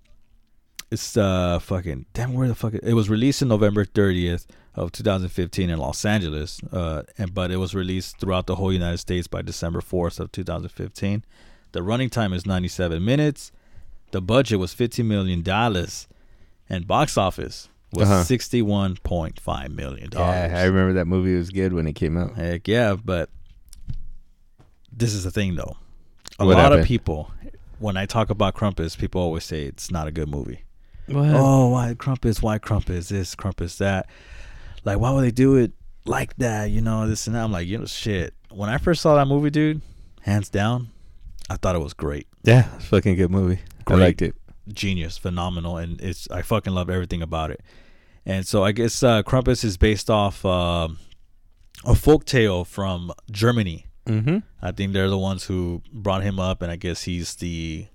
[0.91, 4.47] it's uh fucking damn where the fuck it, it was released in November thirtieth
[4.77, 8.99] of 2015 in Los Angeles, uh, and but it was released throughout the whole United
[8.99, 11.25] States by December 4th of 2015.
[11.71, 13.51] The running time is 97 minutes.
[14.11, 16.07] The budget was 15 million dollars,
[16.69, 18.23] and box office was Uh-huh.
[18.23, 20.51] 61.5 million dollars.
[20.51, 22.35] Yeah, I remember that movie was good when it came out.
[22.35, 23.29] Heck yeah, but
[24.91, 25.77] this is the thing though.
[26.39, 26.81] A What lot happened?
[26.81, 27.31] of people,
[27.79, 30.63] when I talk about Crumpus, people always say it's not a good movie.
[31.07, 31.29] What?
[31.33, 32.41] Oh, why Crumpus?
[32.41, 33.09] Why Crumpus?
[33.09, 34.07] This Crumpus that?
[34.83, 35.71] Like, why would they do it
[36.05, 36.69] like that?
[36.69, 37.43] You know, this and that.
[37.43, 38.33] I'm like, you know, shit.
[38.51, 39.81] When I first saw that movie, dude,
[40.21, 40.89] hands down,
[41.49, 43.59] I thought it was great, Yeah, it's a fucking good movie.
[43.85, 43.97] Great.
[43.97, 44.35] I liked it.
[44.73, 47.61] Genius, phenomenal, and it's I fucking love everything about it.
[48.25, 50.99] And so I guess uh, Krampus is based off um
[51.85, 53.85] a folk tale from Germany.
[54.05, 54.37] Mm-hmm.
[54.61, 57.87] I think they're the ones who brought him up, and I guess he's the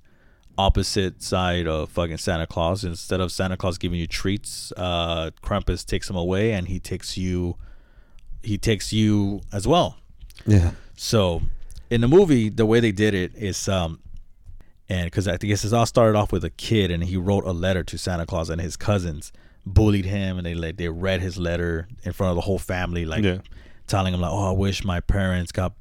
[0.59, 2.85] opposite side of fucking Santa Claus.
[2.85, 7.17] Instead of Santa Claus giving you treats, uh, Krampus takes him away, and he takes
[7.17, 7.57] you,
[8.43, 9.97] he takes you as well.
[10.47, 10.73] Yeah.
[10.97, 11.43] So,
[11.91, 14.01] in the movie, the way they did it is, um,
[14.89, 17.53] and because I guess it all started off with a kid, and he wrote a
[17.53, 19.33] letter to Santa Claus, and his cousins
[19.65, 23.05] bullied him, and they like they read his letter in front of the whole family,
[23.05, 23.39] like Yeah.
[23.87, 25.73] telling him like, "Oh, I wish my parents got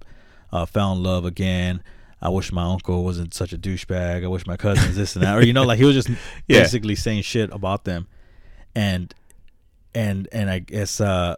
[0.52, 1.82] uh, found love again."
[2.24, 4.24] I wish my uncle wasn't such a douchebag.
[4.24, 6.10] I wish my cousins this and that, or you know, like he was just
[6.48, 6.62] Yeah.
[6.62, 8.08] basically saying shit about them,
[8.76, 9.14] and
[9.96, 11.36] and and I guess uh,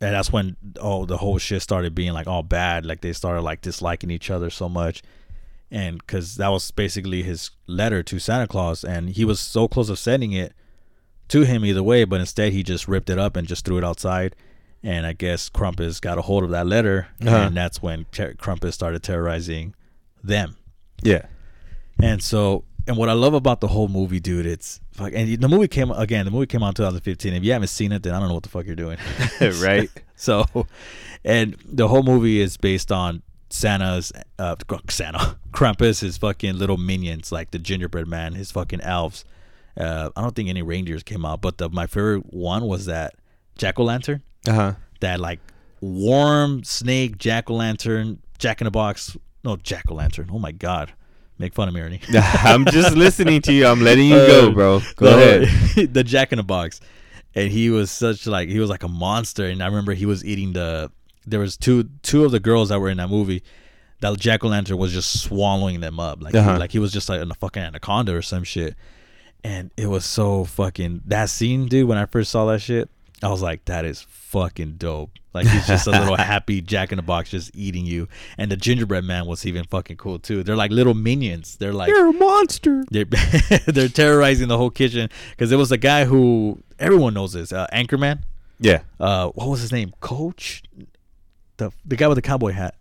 [0.00, 2.84] and that's when oh the whole shit started being like all bad.
[2.84, 5.02] Like they started like disliking each other so much,
[5.70, 9.88] and because that was basically his letter to Santa Claus, and he was so close
[9.88, 10.52] of sending it
[11.28, 13.84] to him either way, but instead he just ripped it up and just threw it
[13.84, 14.36] outside.
[14.82, 17.36] And I guess Krampus got a hold of that letter, Uh-huh.
[17.36, 19.74] and that's when ter- Krampus started terrorizing
[20.22, 20.56] them.
[21.02, 21.26] Yeah.
[22.00, 25.12] And so, and what I love about the whole movie, dude, it's fuck.
[25.14, 26.24] And the movie came again.
[26.24, 27.32] The movie came out in 2015.
[27.34, 28.98] If you haven't seen it, then I don't know what the fuck you're doing.
[29.60, 29.90] Right.
[30.14, 30.44] So,
[31.24, 34.56] and the whole movie is based on Santa's, uh,
[34.88, 39.24] Santa, Krampus, his fucking little minions, like the gingerbread man, his fucking elves.
[39.76, 43.14] Uh, I don't think any reindeers came out, but the, my favorite one was that
[43.58, 44.72] jack o' lantern, Uh huh.
[45.00, 45.38] that like
[45.80, 49.16] warm snake jack o' lantern, jack in the box.
[49.44, 50.28] No, jack o' lantern.
[50.32, 50.92] Oh my god,
[51.38, 52.00] make fun of me, Ernie.
[52.12, 53.66] I'm just listening to you.
[53.66, 54.80] I'm letting you go, Uh, bro.
[54.96, 55.94] Go the- ahead.
[55.94, 56.80] the Jack in the Box,
[57.34, 59.44] and he was such like he was like a monster.
[59.46, 60.90] And I remember he was eating the.
[61.26, 63.42] There was two two of the girls that were in that movie.
[64.00, 66.52] That Jack o' lantern was just swallowing them up, like Uh-huh.
[66.54, 68.74] he, like he was just like a fucking anaconda or some shit.
[69.42, 71.88] And it was so fucking that scene, dude.
[71.88, 72.90] When I first saw that shit,
[73.22, 75.10] I was like, that is fucking dope.
[75.32, 78.08] Like he's just a little happy Jack in the Box just eating you.
[78.38, 80.42] And the gingerbread man was even fucking cool too.
[80.42, 81.56] They're like little minions.
[81.56, 82.84] They're like You're a monster.
[82.90, 83.04] they're
[83.66, 87.66] they're terrorizing the whole kitchen because it was a guy who everyone knows this uh,
[87.72, 88.20] Anchorman.
[88.60, 88.80] Yeah.
[89.00, 89.92] Uh, what was his name?
[90.00, 90.62] Coach,
[91.56, 92.74] the the guy with the cowboy hat.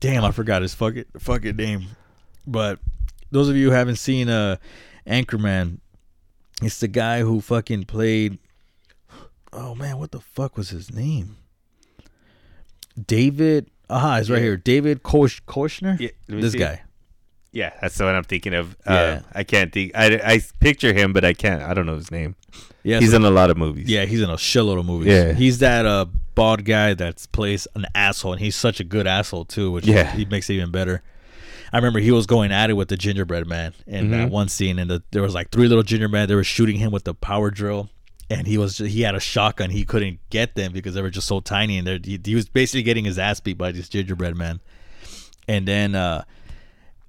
[0.00, 1.86] Damn, I forgot his fucking fucking name.
[2.46, 2.78] But
[3.30, 4.56] those of you who haven't seen uh
[5.06, 5.78] Anchorman,
[6.62, 8.38] it's the guy who fucking played.
[9.52, 11.36] Oh man, what the fuck was his name?
[13.06, 13.70] David.
[13.90, 14.56] Aha, it's right here.
[14.56, 15.98] David Kosh Koshner.
[16.00, 16.58] Yeah, this see.
[16.58, 16.82] guy.
[17.52, 18.72] Yeah, that's the one I'm thinking of.
[18.86, 19.20] Uh, Yeah.
[19.34, 19.92] I can't think.
[19.94, 21.62] I, I picture him, but I can't.
[21.62, 22.34] I don't know his name.
[22.82, 23.88] Yeah, He's so- in a lot of movies.
[23.88, 25.08] Yeah, he's in a shitload of movies.
[25.12, 25.32] Yeah.
[25.34, 29.44] he's that uh bald guy that plays an asshole, and he's such a good asshole
[29.44, 30.10] too, which Yeah.
[30.16, 31.02] he makes it even better.
[31.74, 34.30] I remember he was going at it with the gingerbread man in that Mhm.
[34.30, 36.22] one scene, and the, there was like three little gingerbread.
[36.22, 36.28] Men.
[36.28, 37.88] They were shooting him with the power drill,
[38.28, 39.70] and he was he had a shotgun.
[39.70, 42.82] He couldn't get them because they were just so tiny, and he, he was basically
[42.82, 44.60] getting his ass beat by this gingerbread man.
[45.48, 46.24] And then uh,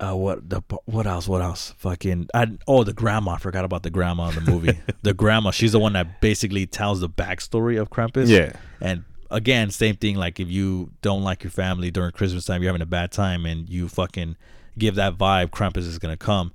[0.03, 1.27] uh, what the what else?
[1.27, 1.73] What else?
[1.77, 3.33] Fucking I oh the grandma.
[3.33, 4.79] I forgot about the grandma in the movie.
[5.01, 5.51] the grandma.
[5.51, 8.27] She's the one that basically tells the backstory of Krampus.
[8.27, 8.53] Yeah.
[8.81, 10.15] And again, same thing.
[10.15, 13.45] Like if you don't like your family during Christmas time, you're having a bad time,
[13.45, 14.35] and you fucking
[14.77, 16.51] give that vibe, Krampus is gonna come.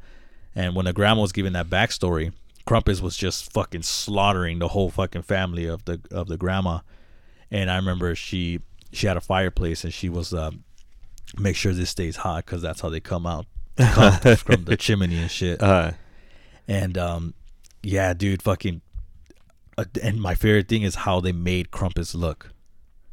[0.54, 2.32] And when the grandma was giving that backstory,
[2.66, 6.80] Krampus was just fucking slaughtering the whole fucking family of the of the grandma.
[7.50, 8.60] And I remember she
[8.92, 10.50] she had a fireplace, and she was uh,
[11.36, 13.46] make sure this stays hot because that's how they come out
[13.78, 15.62] come from the chimney and shit.
[15.62, 15.92] Uh,
[16.66, 17.34] And um,
[17.82, 18.80] yeah, dude, fucking.
[19.76, 22.50] Uh, and my favorite thing is how they made Krampus look.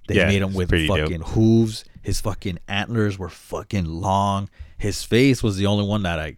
[0.08, 1.00] They Yeah, made him with pretty dope.
[1.00, 1.86] fucking hooves.
[2.02, 4.50] His fucking antlers were fucking long.
[4.78, 6.36] His face was the only one that I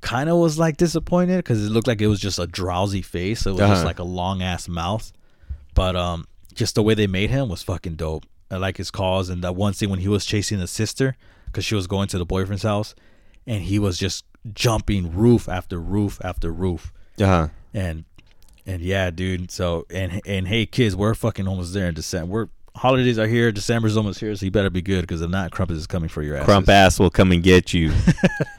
[0.00, 3.46] kind of was like disappointed because it looked like it was just a drowsy face.
[3.46, 3.84] It was Uh-huh.
[3.84, 5.12] like a long ass mouth.
[5.74, 8.26] But um, just the way they made him was fucking dope.
[8.52, 11.64] I like his calls and that one scene when he was chasing the sister because
[11.64, 12.94] she was going to the boyfriend's house,
[13.46, 17.48] and he was just jumping roof after roof after roof, uh-huh.
[17.74, 18.04] and
[18.66, 19.50] and yeah, dude.
[19.50, 22.32] So and and hey, kids, we're fucking almost there in December.
[22.32, 23.52] We're holidays are here.
[23.52, 26.22] December's almost here, so you better be good because if not, Krampus is coming for
[26.22, 26.44] your ass.
[26.44, 27.92] Crump ass will come and get you.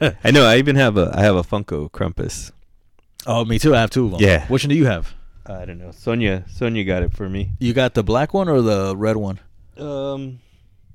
[0.24, 0.46] I know.
[0.46, 1.12] I even have a.
[1.14, 2.52] I have a Funko Crumpus.
[3.26, 3.74] Oh, me too.
[3.74, 4.20] I have two of them.
[4.20, 4.46] Yeah.
[4.48, 5.14] Which one do you have?
[5.46, 5.90] I don't know.
[5.92, 6.44] Sonia.
[6.48, 7.52] Sonia got it for me.
[7.58, 9.40] You got the black one or the red one?
[9.78, 10.40] Um,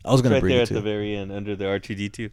[0.05, 0.73] I was gonna right bring there it at to.
[0.75, 2.29] the very end, under the R two D two.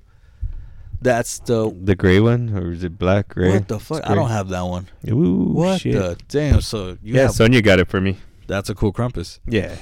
[1.02, 3.50] That's the The gray one, or is it black gray?
[3.50, 3.98] what the fuck?
[3.98, 4.88] It's I don't have that one.
[5.08, 5.92] Ooh, What shit.
[5.94, 6.60] the damn?
[6.62, 8.16] So you yeah, have Sonia got it for me.
[8.46, 9.38] that's a cool Krampus.
[9.46, 9.76] Yeah.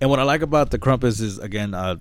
[0.00, 1.96] And what I like about the Krampus is again, uh,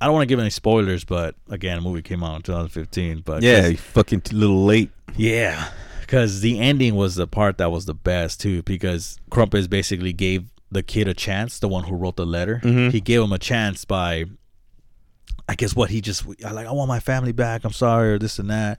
[0.00, 3.20] I don't want to give any spoilers, but again, the movie came out in 2015.
[3.24, 4.90] But Yeah, you fucking t- little late.
[5.16, 5.68] yeah,
[6.00, 8.62] because the ending was the part that was the best too.
[8.62, 12.60] Because Krampus basically gave the kid a chance, the one who wrote the letter.
[12.64, 12.90] Mhm.
[12.90, 14.24] He gave him a chance by,
[15.48, 16.66] I guess what he just I like.
[16.66, 17.64] I want my family back.
[17.64, 18.78] I'm sorry, or this and that.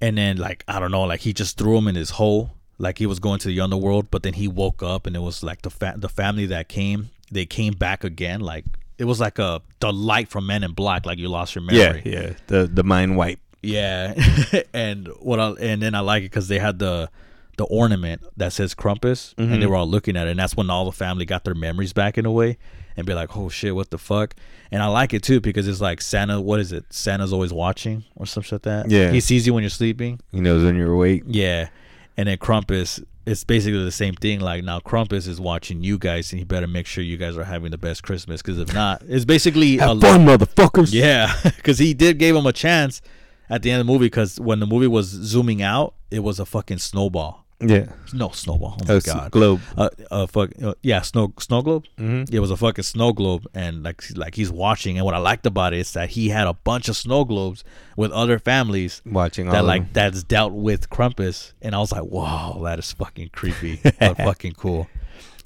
[0.00, 2.98] And then like I don't know, like he just threw him in his hole, like
[2.98, 4.10] he was going to the underworld.
[4.10, 7.10] But then he woke up, and it was like the fa- the family that came,
[7.30, 8.64] they came back again, like
[8.98, 11.92] it was like a the light from Men in Black, like you lost your Yeah,
[11.92, 12.02] memory.
[12.04, 12.32] yeah.
[12.48, 13.38] The the mind wipe.
[13.62, 14.14] Yeah,
[14.74, 17.08] and what I and then I like it because they had the
[17.56, 19.60] the ornament that says Krampus, and Mm-hmm.
[19.60, 21.92] they were all looking at it, and that's when all the family got their memories
[21.92, 22.58] back in a way,
[22.96, 24.34] and be like, "Oh shit, what the fuck?"
[24.70, 26.40] And I like it too because it's like Santa.
[26.40, 26.84] What is it?
[26.90, 28.90] Santa's always watching or something like that.
[28.90, 29.10] Yeah.
[29.10, 30.20] he sees you when you're sleeping.
[30.32, 31.22] He knows when you're awake.
[31.26, 31.68] Yeah,
[32.16, 33.02] and then Krampus.
[33.24, 34.38] It's basically the same thing.
[34.38, 37.42] Like now, Krampus is watching you guys, and he better make sure you guys are
[37.44, 38.40] having the best Christmas.
[38.40, 40.92] Because if not, it's basically a, Have fun, motherfuckers.
[40.92, 43.02] yeah, because he did give him a chance
[43.50, 44.06] at the end of the movie.
[44.06, 47.45] Because when the movie was zooming out, it was a fucking snowball.
[47.60, 47.86] Yeah.
[48.12, 48.76] No snowball.
[48.82, 49.30] Oh my s- god.
[49.30, 49.60] globe.
[49.78, 50.50] Uh, uh, fuck.
[50.62, 51.84] Uh, yeah, snow snow globe.
[51.98, 52.30] Mhm.
[52.32, 54.98] It was a fucking snow globe, and like like he's watching.
[54.98, 57.64] And what I liked about it is that he had a bunch of snow globes
[57.96, 62.60] with other families Watching that like that's dealt with Krampus, and I was like, wow,
[62.64, 64.86] that is fucking creepy, but fucking cool.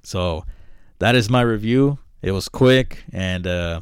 [0.03, 0.45] So
[0.99, 1.99] that is my review.
[2.23, 3.81] It was quick, and uh,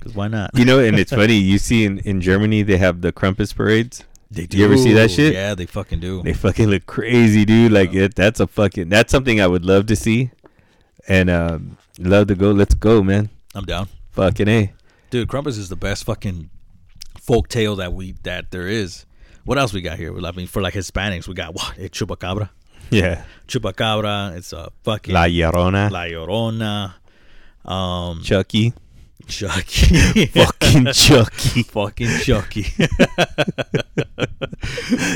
[0.00, 0.50] cause why not?
[0.54, 1.36] You know, and it's funny.
[1.36, 4.04] You see in, in Germany they have the Krampus parades.
[4.30, 5.32] They You ever see that shit?
[5.34, 6.22] Yeah, they fucking do.
[6.22, 7.72] They fucking look crazy, dude.
[7.72, 10.30] Like it, that's a fucking that's something I would love to see,
[11.06, 12.50] and um, love to go.
[12.50, 13.30] Let's go, man.
[13.54, 14.72] I'm down, Fucking a.
[15.10, 15.28] dude.
[15.28, 16.50] Krampus is the best fucking
[17.20, 19.06] folk tale that we that there is.
[19.44, 20.12] What else we got here?
[20.26, 21.76] I mean, for like Hispanics, we got what?
[21.76, 22.50] Chupacabra.
[22.90, 23.24] Yeah.
[23.46, 24.36] Chupacabra.
[24.36, 25.90] It's a fucking La Llorona.
[25.90, 26.94] La Llorona.
[27.64, 28.72] Um, Chucky.
[29.26, 30.26] Chucky.
[30.34, 31.62] Fucking Chucky.
[31.64, 32.62] fucking Chucky.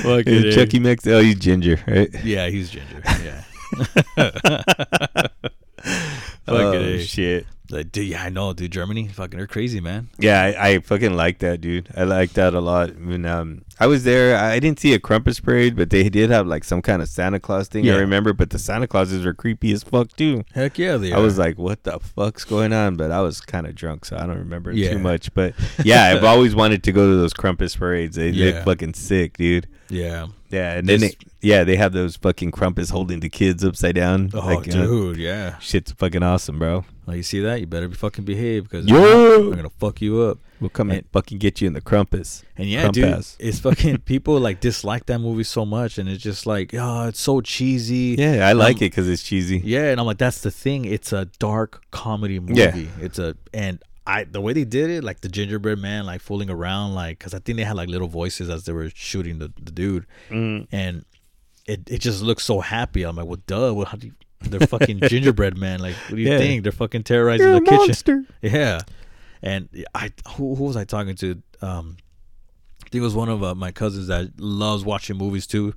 [0.02, 1.06] fucking Hey, Chucky Max.
[1.06, 2.08] Oh, he's ginger, right?
[2.24, 3.02] Yeah, he's ginger.
[3.06, 3.42] Yeah.
[6.48, 7.46] Oh Fucking shit.
[7.72, 8.70] Like, dude, yeah, I know, dude.
[8.72, 10.08] Germany, fucking, they're crazy, man.
[10.18, 11.88] Yeah, I, I fucking like that, dude.
[11.96, 12.96] I like that a lot.
[12.96, 16.46] When um, I was there, I didn't see a Krampus parade, but they did have
[16.46, 17.84] like some kind of Santa Claus thing.
[17.84, 17.94] Yeah.
[17.94, 20.44] I remember, but the Santa Clauses were creepy as fuck too.
[20.52, 21.22] Heck yeah, they I are.
[21.22, 24.26] was like, "What the fuck's going on?" But I was kind of drunk, so I
[24.26, 24.92] don't remember Yeah.
[24.92, 25.32] too much.
[25.34, 25.54] But
[25.84, 28.16] yeah, I've always wanted to go to those Krampus parades.
[28.16, 28.56] They Yeah.
[28.56, 29.66] look fucking sick, dude.
[29.88, 30.26] yeah.
[30.50, 33.94] Yeah, and then This- they, yeah, they have those fucking Krampus holding the kids upside
[33.94, 34.30] down.
[34.34, 35.56] Oh, like, uh, dude, yeah.
[35.60, 36.84] shit's fucking awesome, bro.
[37.06, 37.60] Like, you see that?
[37.60, 38.96] You better be fucking behave because Yeah.
[38.98, 40.38] I'm gonna fuck you up.
[40.60, 42.42] We'll come and, And- fucking get you in the Krampus.
[42.56, 43.36] And yeah, Crump dude, ass.
[43.40, 47.20] it's fucking people like dislike that movie so much, and it's just like, oh, it's
[47.20, 48.16] so cheesy.
[48.18, 49.60] Yeah, I like Um, it because it's cheesy.
[49.64, 50.84] Yeah, and I'm like, that's the thing.
[50.84, 52.60] It's a dark comedy movie.
[52.60, 52.76] Yeah.
[53.00, 56.50] It's a and I the way they did it, like the gingerbread man, like fooling
[56.50, 59.52] around, like because I think they had like little voices as they were shooting the,
[59.62, 60.66] the dude, Mm.
[60.72, 61.04] and
[61.66, 63.02] it it just looks so happy.
[63.04, 63.72] I'm like, well, duh.
[63.74, 64.12] Well, how do you,
[64.42, 65.80] they're fucking gingerbread man?
[65.80, 66.38] Like, what do you Yeah.
[66.38, 66.62] think?
[66.62, 67.86] They're fucking terrorizing You're the a kitchen.
[67.88, 68.24] monster.
[68.42, 68.80] Yeah,
[69.42, 71.42] and I who, who was I talking to?
[71.62, 71.96] Um,
[72.84, 75.74] I think it was one of uh, my cousins that loves watching movies too,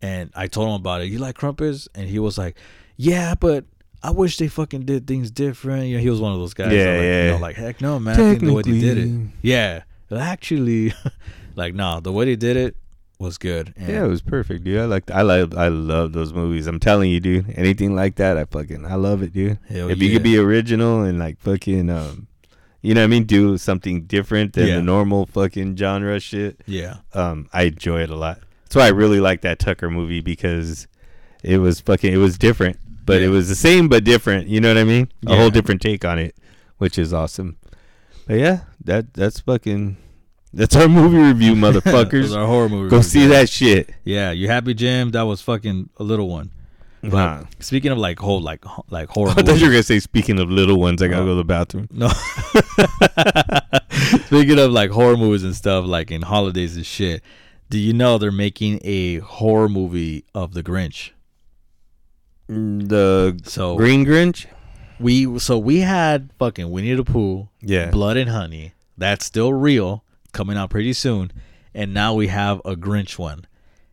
[0.00, 1.06] and I told him about it.
[1.06, 1.88] You like Crumpets?
[1.94, 2.56] And he was like,
[2.96, 3.64] Yeah, but
[4.02, 5.86] I wish they fucking did things different.
[5.88, 6.72] You know, he was one of those guys.
[6.72, 7.30] Yeah, like, You yeah.
[7.32, 8.14] know, like heck no, man.
[8.14, 9.10] I think the way they did it.
[9.42, 10.94] Yeah, actually,
[11.56, 12.76] like no, the way they did it
[13.20, 13.74] was good.
[13.76, 14.80] And Yeah, it was perfect, dude.
[14.80, 16.66] I like, I like, I love those movies.
[16.66, 17.52] I'm telling you, dude.
[17.56, 19.58] Anything like that, I fucking, I love it, dude.
[19.68, 20.14] Hell if you yeah.
[20.14, 22.26] could be original and like fucking, um,
[22.82, 24.76] you know what I mean, do something different than Yeah.
[24.76, 26.60] the normal fucking genre shit.
[26.66, 28.40] yeah, Um, I enjoy it a lot.
[28.64, 30.86] That's why I really like that Tucker movie because
[31.44, 33.26] it was fucking, it was different, but Yeah.
[33.26, 34.48] it was the same but different.
[34.48, 35.08] You know what I mean?
[35.26, 36.34] A whole different take on it,
[36.78, 37.56] which is awesome.
[38.26, 39.96] But yeah, that that's fucking,
[40.52, 42.36] that's our movie review, motherfuckers.
[42.36, 42.90] are horror movie.
[42.90, 43.90] Go see that shit.
[44.04, 45.10] Yeah, you happy, Jim?
[45.10, 46.50] That was fucking a little one.
[47.02, 47.44] But Nah.
[47.60, 50.38] speaking of like whole like like horror I thought movies, you were gonna say speaking
[50.38, 51.26] of little ones, I gotta Oh.
[51.26, 51.88] go to the bathroom.
[51.90, 52.08] No.
[54.26, 57.22] Speaking of like horror movies and stuff, like in holidays and shit,
[57.68, 61.10] do you know they're making a horror movie of the Grinch?
[62.50, 64.46] Mm, the So Green Grinch?
[64.98, 67.90] we so we had fucking Winnie the Pooh, Yeah.
[67.90, 68.72] Blood and Honey.
[68.98, 71.32] That's still real, coming out pretty soon.
[71.74, 73.46] And now we have a Grinch one.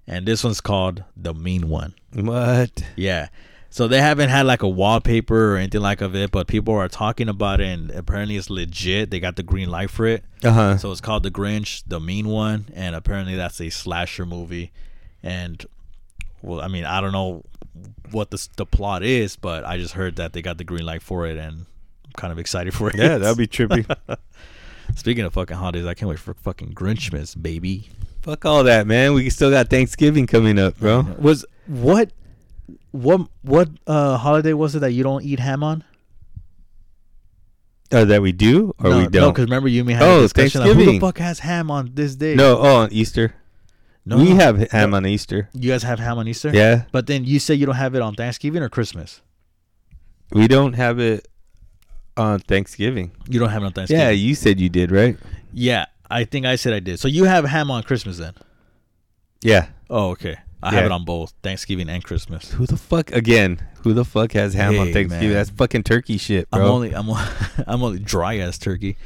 [0.07, 1.93] And this one's called The Mean One.
[2.13, 2.83] What?
[2.95, 3.27] Yeah.
[3.69, 6.88] So they haven't had like a wallpaper or anything like of it, but people are
[6.88, 9.11] talking about it and apparently it's legit.
[9.11, 10.23] They got the green light for it.
[10.43, 10.77] Uh huh.
[10.77, 14.71] So it's called The Grinch, the mean one, and apparently that's a slasher movie.
[15.21, 15.63] And
[16.41, 17.43] well, I mean, I don't know
[18.11, 21.01] what the the plot is, but I just heard that they got the green light
[21.01, 21.65] for it, and
[22.05, 22.95] I'm kind of excited for it.
[22.95, 23.85] Yeah, that'd be trippy.
[24.95, 27.89] Speaking of fucking holidays, I can't wait for fucking Grinchmas, baby.
[28.21, 29.13] Fuck all that, man.
[29.13, 31.05] We still got Thanksgiving coming up, bro.
[31.19, 32.11] Was what
[32.91, 35.83] what what uh holiday was it that you don't eat ham on?
[37.89, 39.13] Uh, that we do or no, we don't?
[39.13, 41.39] No, because remember you and me had Oh, a discussion like, who the fuck has
[41.39, 42.35] ham on this day?
[42.35, 43.33] No, oh, on Easter.
[44.05, 45.47] no, we have ham on Easter.
[45.53, 46.49] You guys have ham on Easter?
[46.53, 49.21] Yeah, But then you say you don't have it on Thanksgiving or Christmas?
[50.33, 51.25] we don't have it
[52.18, 53.11] on Thanksgiving.
[53.30, 54.01] You don't have it on Thanksgiving.
[54.01, 55.18] Yeah, you said you did, right?
[55.53, 56.99] Yeah, I think I said I did.
[56.99, 58.34] So you have ham on Christmas then?
[59.41, 59.68] Yeah.
[59.89, 60.38] Oh, okay.
[60.61, 62.51] I have it on both Thanksgiving and Christmas.
[62.51, 63.61] Who the fuck again?
[63.84, 65.30] Who the fuck has ham on Thanksgiving?
[65.30, 65.34] man.
[65.34, 66.61] That's fucking turkey shit, bro.
[66.65, 67.09] I'm only I'm
[67.68, 68.97] I'm only dry ass turkey,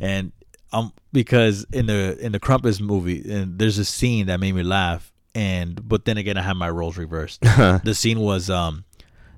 [0.00, 0.32] and
[0.72, 4.62] um because in the in the Krampus movie, and there's a scene that made me
[4.62, 7.40] laugh, and but then again I had my roles reversed.
[7.42, 8.84] the scene was um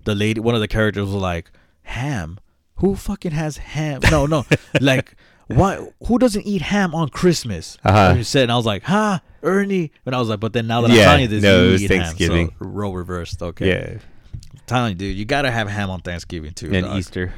[0.04, 1.50] the lady one of the characters was like
[1.82, 2.40] ham
[2.80, 4.44] who fucking has ham no no
[4.80, 5.14] like
[5.46, 8.14] why who doesn't eat ham on christmas Uh-huh.
[8.16, 10.80] You said and i was like huh ernie and i was like but then now
[10.82, 12.48] that Yeah, i'm telling you this no, you it was Thanksgiving.
[12.50, 13.98] ham, so role reversed okay yeah,
[14.66, 16.96] telling you dude you gotta have ham on thanksgiving too and dog.
[16.98, 17.32] Easter,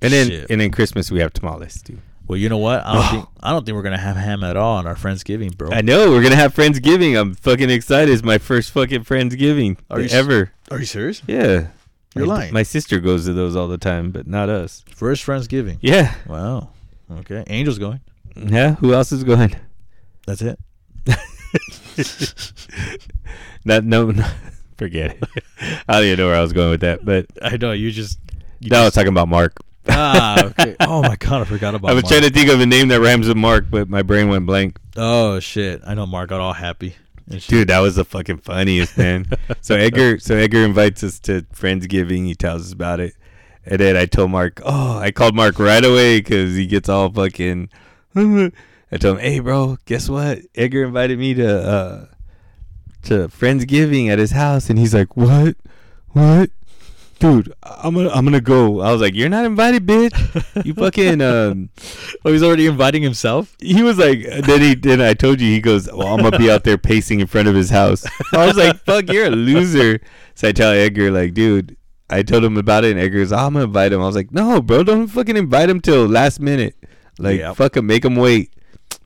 [0.00, 0.50] and then Shit.
[0.50, 1.98] and then Christmas we have tamales too.
[2.26, 4.56] well you know what i don't think i don't think we're gonna have ham at
[4.56, 7.20] all on our friendsgiving bro I know we're gonna have Friendsgiving.
[7.20, 8.10] I'm fucking excited.
[8.12, 10.52] It's my first fucking Friendsgiving Are you s- ever.
[10.70, 11.68] are you serious Yeah,
[12.18, 12.52] You're my, lying.
[12.52, 14.84] My sister goes to those all the time, but not us.
[14.94, 16.70] first friendsgiving Yeah, wow
[17.20, 18.00] okay angel's going
[18.36, 18.74] yeah.
[18.76, 19.56] Who else is going?
[20.26, 20.58] that's it
[23.64, 24.26] Not no, no
[24.78, 25.24] forget it.
[25.88, 28.18] I don't even know where I was going with that, but i know you just
[28.60, 29.56] you no, I was talking about Mark.
[29.88, 31.92] ah okay oh my god i forgot about Mark.
[31.92, 32.12] I was Mark.
[32.12, 34.78] trying to think of a name that rhymes with Mark, but my brain went blank.
[34.96, 35.80] Oh shit!
[35.86, 36.94] I know Mark got all happy.
[37.28, 39.26] Dude, that was the fucking funniest, man.
[39.60, 42.24] so Edgar, so Edgar invites us to Friendsgiving.
[42.24, 43.14] He tells us about it,
[43.66, 47.10] and then I told Mark, oh, I called Mark right away because he gets all
[47.12, 47.68] fucking.
[48.16, 50.40] I told him, hey, bro, guess what?
[50.54, 52.06] Edgar invited me to uh
[53.02, 55.56] to Friendsgiving at his house, and he's like, what,
[56.08, 56.50] what?
[57.20, 58.80] Dude, I'm gonna I'm gonna go.
[58.80, 60.64] I was like, "You're not invited, bitch.
[60.64, 61.68] You fucking um."
[62.24, 63.56] oh, he's already inviting himself.
[63.60, 66.48] He was like, then he then I told you he goes, well, I'm gonna be
[66.50, 68.04] out there pacing in front of his house.
[68.32, 70.00] I was like, fuck, you're a loser.
[70.36, 71.76] So I tell Edgar like, dude,
[72.08, 74.00] I told him about it, and Edgar goes, I'm gonna invite him.
[74.00, 76.76] I was like, no, bro, don't fucking invite him till last minute.
[77.18, 77.56] Like, Yep.
[77.56, 78.52] fucking make him wait.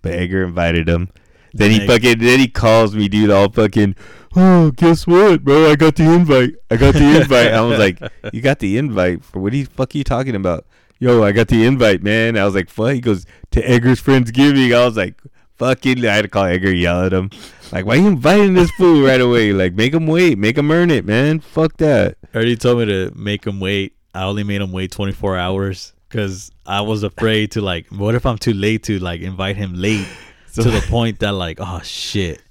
[0.02, 1.08] But Edgar invited him.
[1.54, 3.96] Then he fucking then he calls me, dude, all fucking.
[4.34, 5.70] Oh, guess what, bro?
[5.70, 6.54] I got the invite.
[6.70, 7.52] I got the invite.
[7.52, 7.98] I was like,
[8.32, 9.52] you got the invite for what?
[9.52, 10.66] The fuck are you talking about?
[10.98, 12.38] Yo, I got the invite, man.
[12.38, 12.92] I was like, fuck.
[12.92, 14.74] He goes to Edgar's friends Friendsgiving.
[14.74, 15.20] I was like,
[15.56, 16.06] fucking.
[16.06, 17.30] I had to call Edgar, yell at him,
[17.72, 19.52] like, why you inviting this fool right away?
[19.52, 21.40] Like, make him wait, make him earn it, man.
[21.40, 22.16] Fuck that.
[22.34, 23.94] Already told me to make him wait.
[24.14, 27.88] I only made him wait 24 hours because I was afraid to like.
[27.88, 30.06] What if I'm too late to like invite him late
[30.62, 32.42] So- to the point that like, oh shit,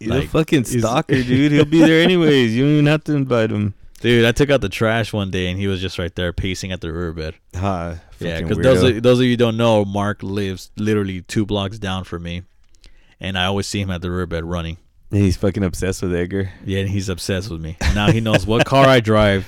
[0.00, 1.52] He's a fucking stalker, dude.
[1.52, 2.54] He'll be there anyways.
[2.54, 3.72] You don't even have to invite him.
[4.00, 4.24] dude!
[4.26, 6.80] I took out the trash one day and he was just right there pacing at
[6.82, 7.34] the riverbed.
[7.54, 11.78] Ha, Yeah, because those of, those of you don't know, Mark lives literally two blocks
[11.78, 12.42] down from me,
[13.20, 14.76] and I always see him at the riverbed running.
[15.10, 16.50] He's fucking obsessed with Edgar.
[16.64, 17.76] Yeah, and he's obsessed with me.
[17.94, 19.46] Now he knows what car I drive.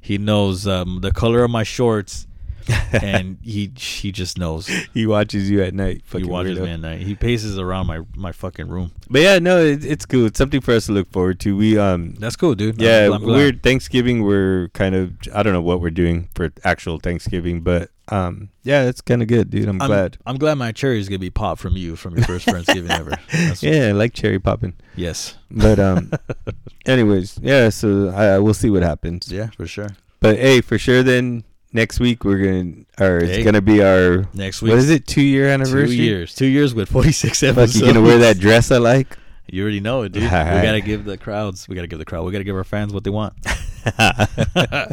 [0.00, 2.27] He knows um, the color of my shorts,
[2.92, 4.66] and he he just knows.
[4.94, 6.02] he watches you at night.
[6.10, 6.64] He watches weirdo.
[6.64, 7.00] me at night.
[7.00, 8.92] He paces around my my fucking room.
[9.08, 10.26] But yeah, no, it, it's cool.
[10.26, 11.56] It's something for us to look forward to.
[11.56, 12.80] We um, That's cool, dude.
[12.80, 13.36] yeah, I'm, I'm glad.
[13.36, 14.24] we're Thanksgiving.
[14.24, 18.84] We're kind of I don't know what we're doing for actual Thanksgiving, but um, yeah,
[18.84, 19.68] it's kind of good, dude.
[19.68, 20.18] I'm, I'm glad.
[20.26, 23.16] I'm glad my cherry is gonna be popped from you from your first Friendsgiving ever.
[23.32, 24.74] That's, Yeah, I like cherry popping.
[24.96, 25.36] Yes.
[25.50, 26.12] But um,
[26.86, 27.68] anyways, yeah.
[27.70, 29.30] So I we'll see what happens.
[29.30, 29.90] Yeah, for sure.
[30.20, 33.42] But hey, for sure, then next week we're gonna or it's Hey.
[33.42, 34.70] gonna be our Next week.
[34.70, 35.96] what is it two year anniversary?
[35.96, 36.34] Two years.
[36.34, 37.80] Two years with 46 Fuck, episodes.
[37.80, 39.16] you gonna wear that dress I like?
[39.50, 40.24] You already know it, dude.
[40.24, 40.62] we Alright.
[40.62, 41.66] gotta give the crowds.
[41.70, 42.26] We gotta give the crowd.
[42.26, 43.32] We gotta give our fans what they want.
[43.96, 44.92] but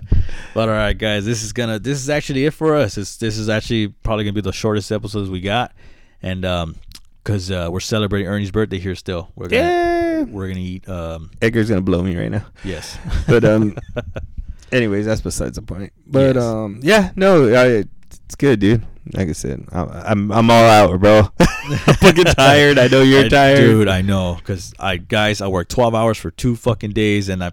[0.55, 1.77] all right, guys, this is gonna.
[1.77, 2.97] This is actually it for us.
[2.97, 5.73] It's, this is actually probably gonna be the shortest episodes we got,
[6.21, 6.75] and um,
[7.21, 9.29] because uh, we're celebrating Ernie's birthday here still.
[9.35, 10.23] We're gonna yeah.
[10.23, 10.87] we're gonna eat.
[10.87, 12.45] Um, Edgar's gonna blow me right now.
[12.63, 12.97] yes.
[13.27, 13.75] But um,
[14.71, 15.93] anyways, that's besides the point.
[16.07, 16.43] But Yes.
[16.43, 17.85] um, yeah, no, I,
[18.25, 18.85] it's good, dude.
[19.13, 21.29] Like I said, I'm I'm, I'm all out, bro.
[21.39, 22.79] I'm fucking tired.
[22.79, 23.87] I know you're I- tired, dude.
[23.87, 27.51] I know, cause I guys, I work 12 hours for two fucking days, and I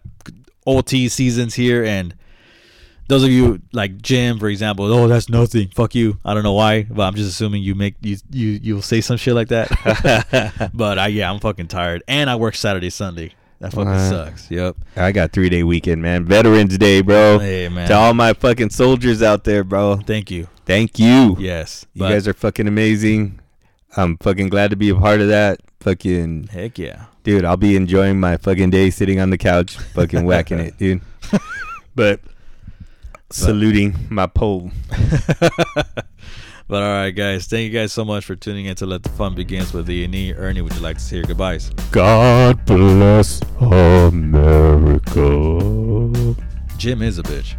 [0.67, 2.15] OT seasons here, and
[3.09, 5.69] those of you like Jim, for example, oh that's nothing.
[5.75, 6.19] Fuck you.
[6.25, 9.19] I don't know why, but I'm just assuming you make you you you'll say some
[9.19, 10.71] shit like that.
[10.73, 13.35] but I yeah, I'm fucking tired, and I work Saturday Sunday.
[13.63, 14.51] That fucking Uh, sucks.
[14.51, 14.77] Yep.
[14.97, 16.25] I got three day weekend, man.
[16.25, 17.39] Veterans Day, bro.
[17.39, 17.87] Hey man.
[17.89, 19.97] To all my fucking soldiers out there, bro.
[19.99, 20.49] Thank you.
[20.67, 21.37] Thank you.
[21.39, 21.87] Yes.
[21.95, 23.39] You guys are fucking amazing.
[23.97, 25.61] I'm fucking glad to be a part of that.
[25.81, 27.05] Fucking heck yeah.
[27.23, 31.01] dude, I'll be enjoying my fucking day sitting on the couch, fucking whacking it, dude.
[31.95, 32.21] But
[33.31, 34.71] saluting my pole.
[36.69, 37.47] But all right, guys.
[37.47, 40.05] Thank you guys so much for tuning in to Let the Fun Begins with the
[40.05, 40.33] Ernie.
[40.33, 41.71] Ernie, would you like to say your goodbyes?
[41.91, 45.21] God bless America.
[46.79, 47.55] Jim is a bitch.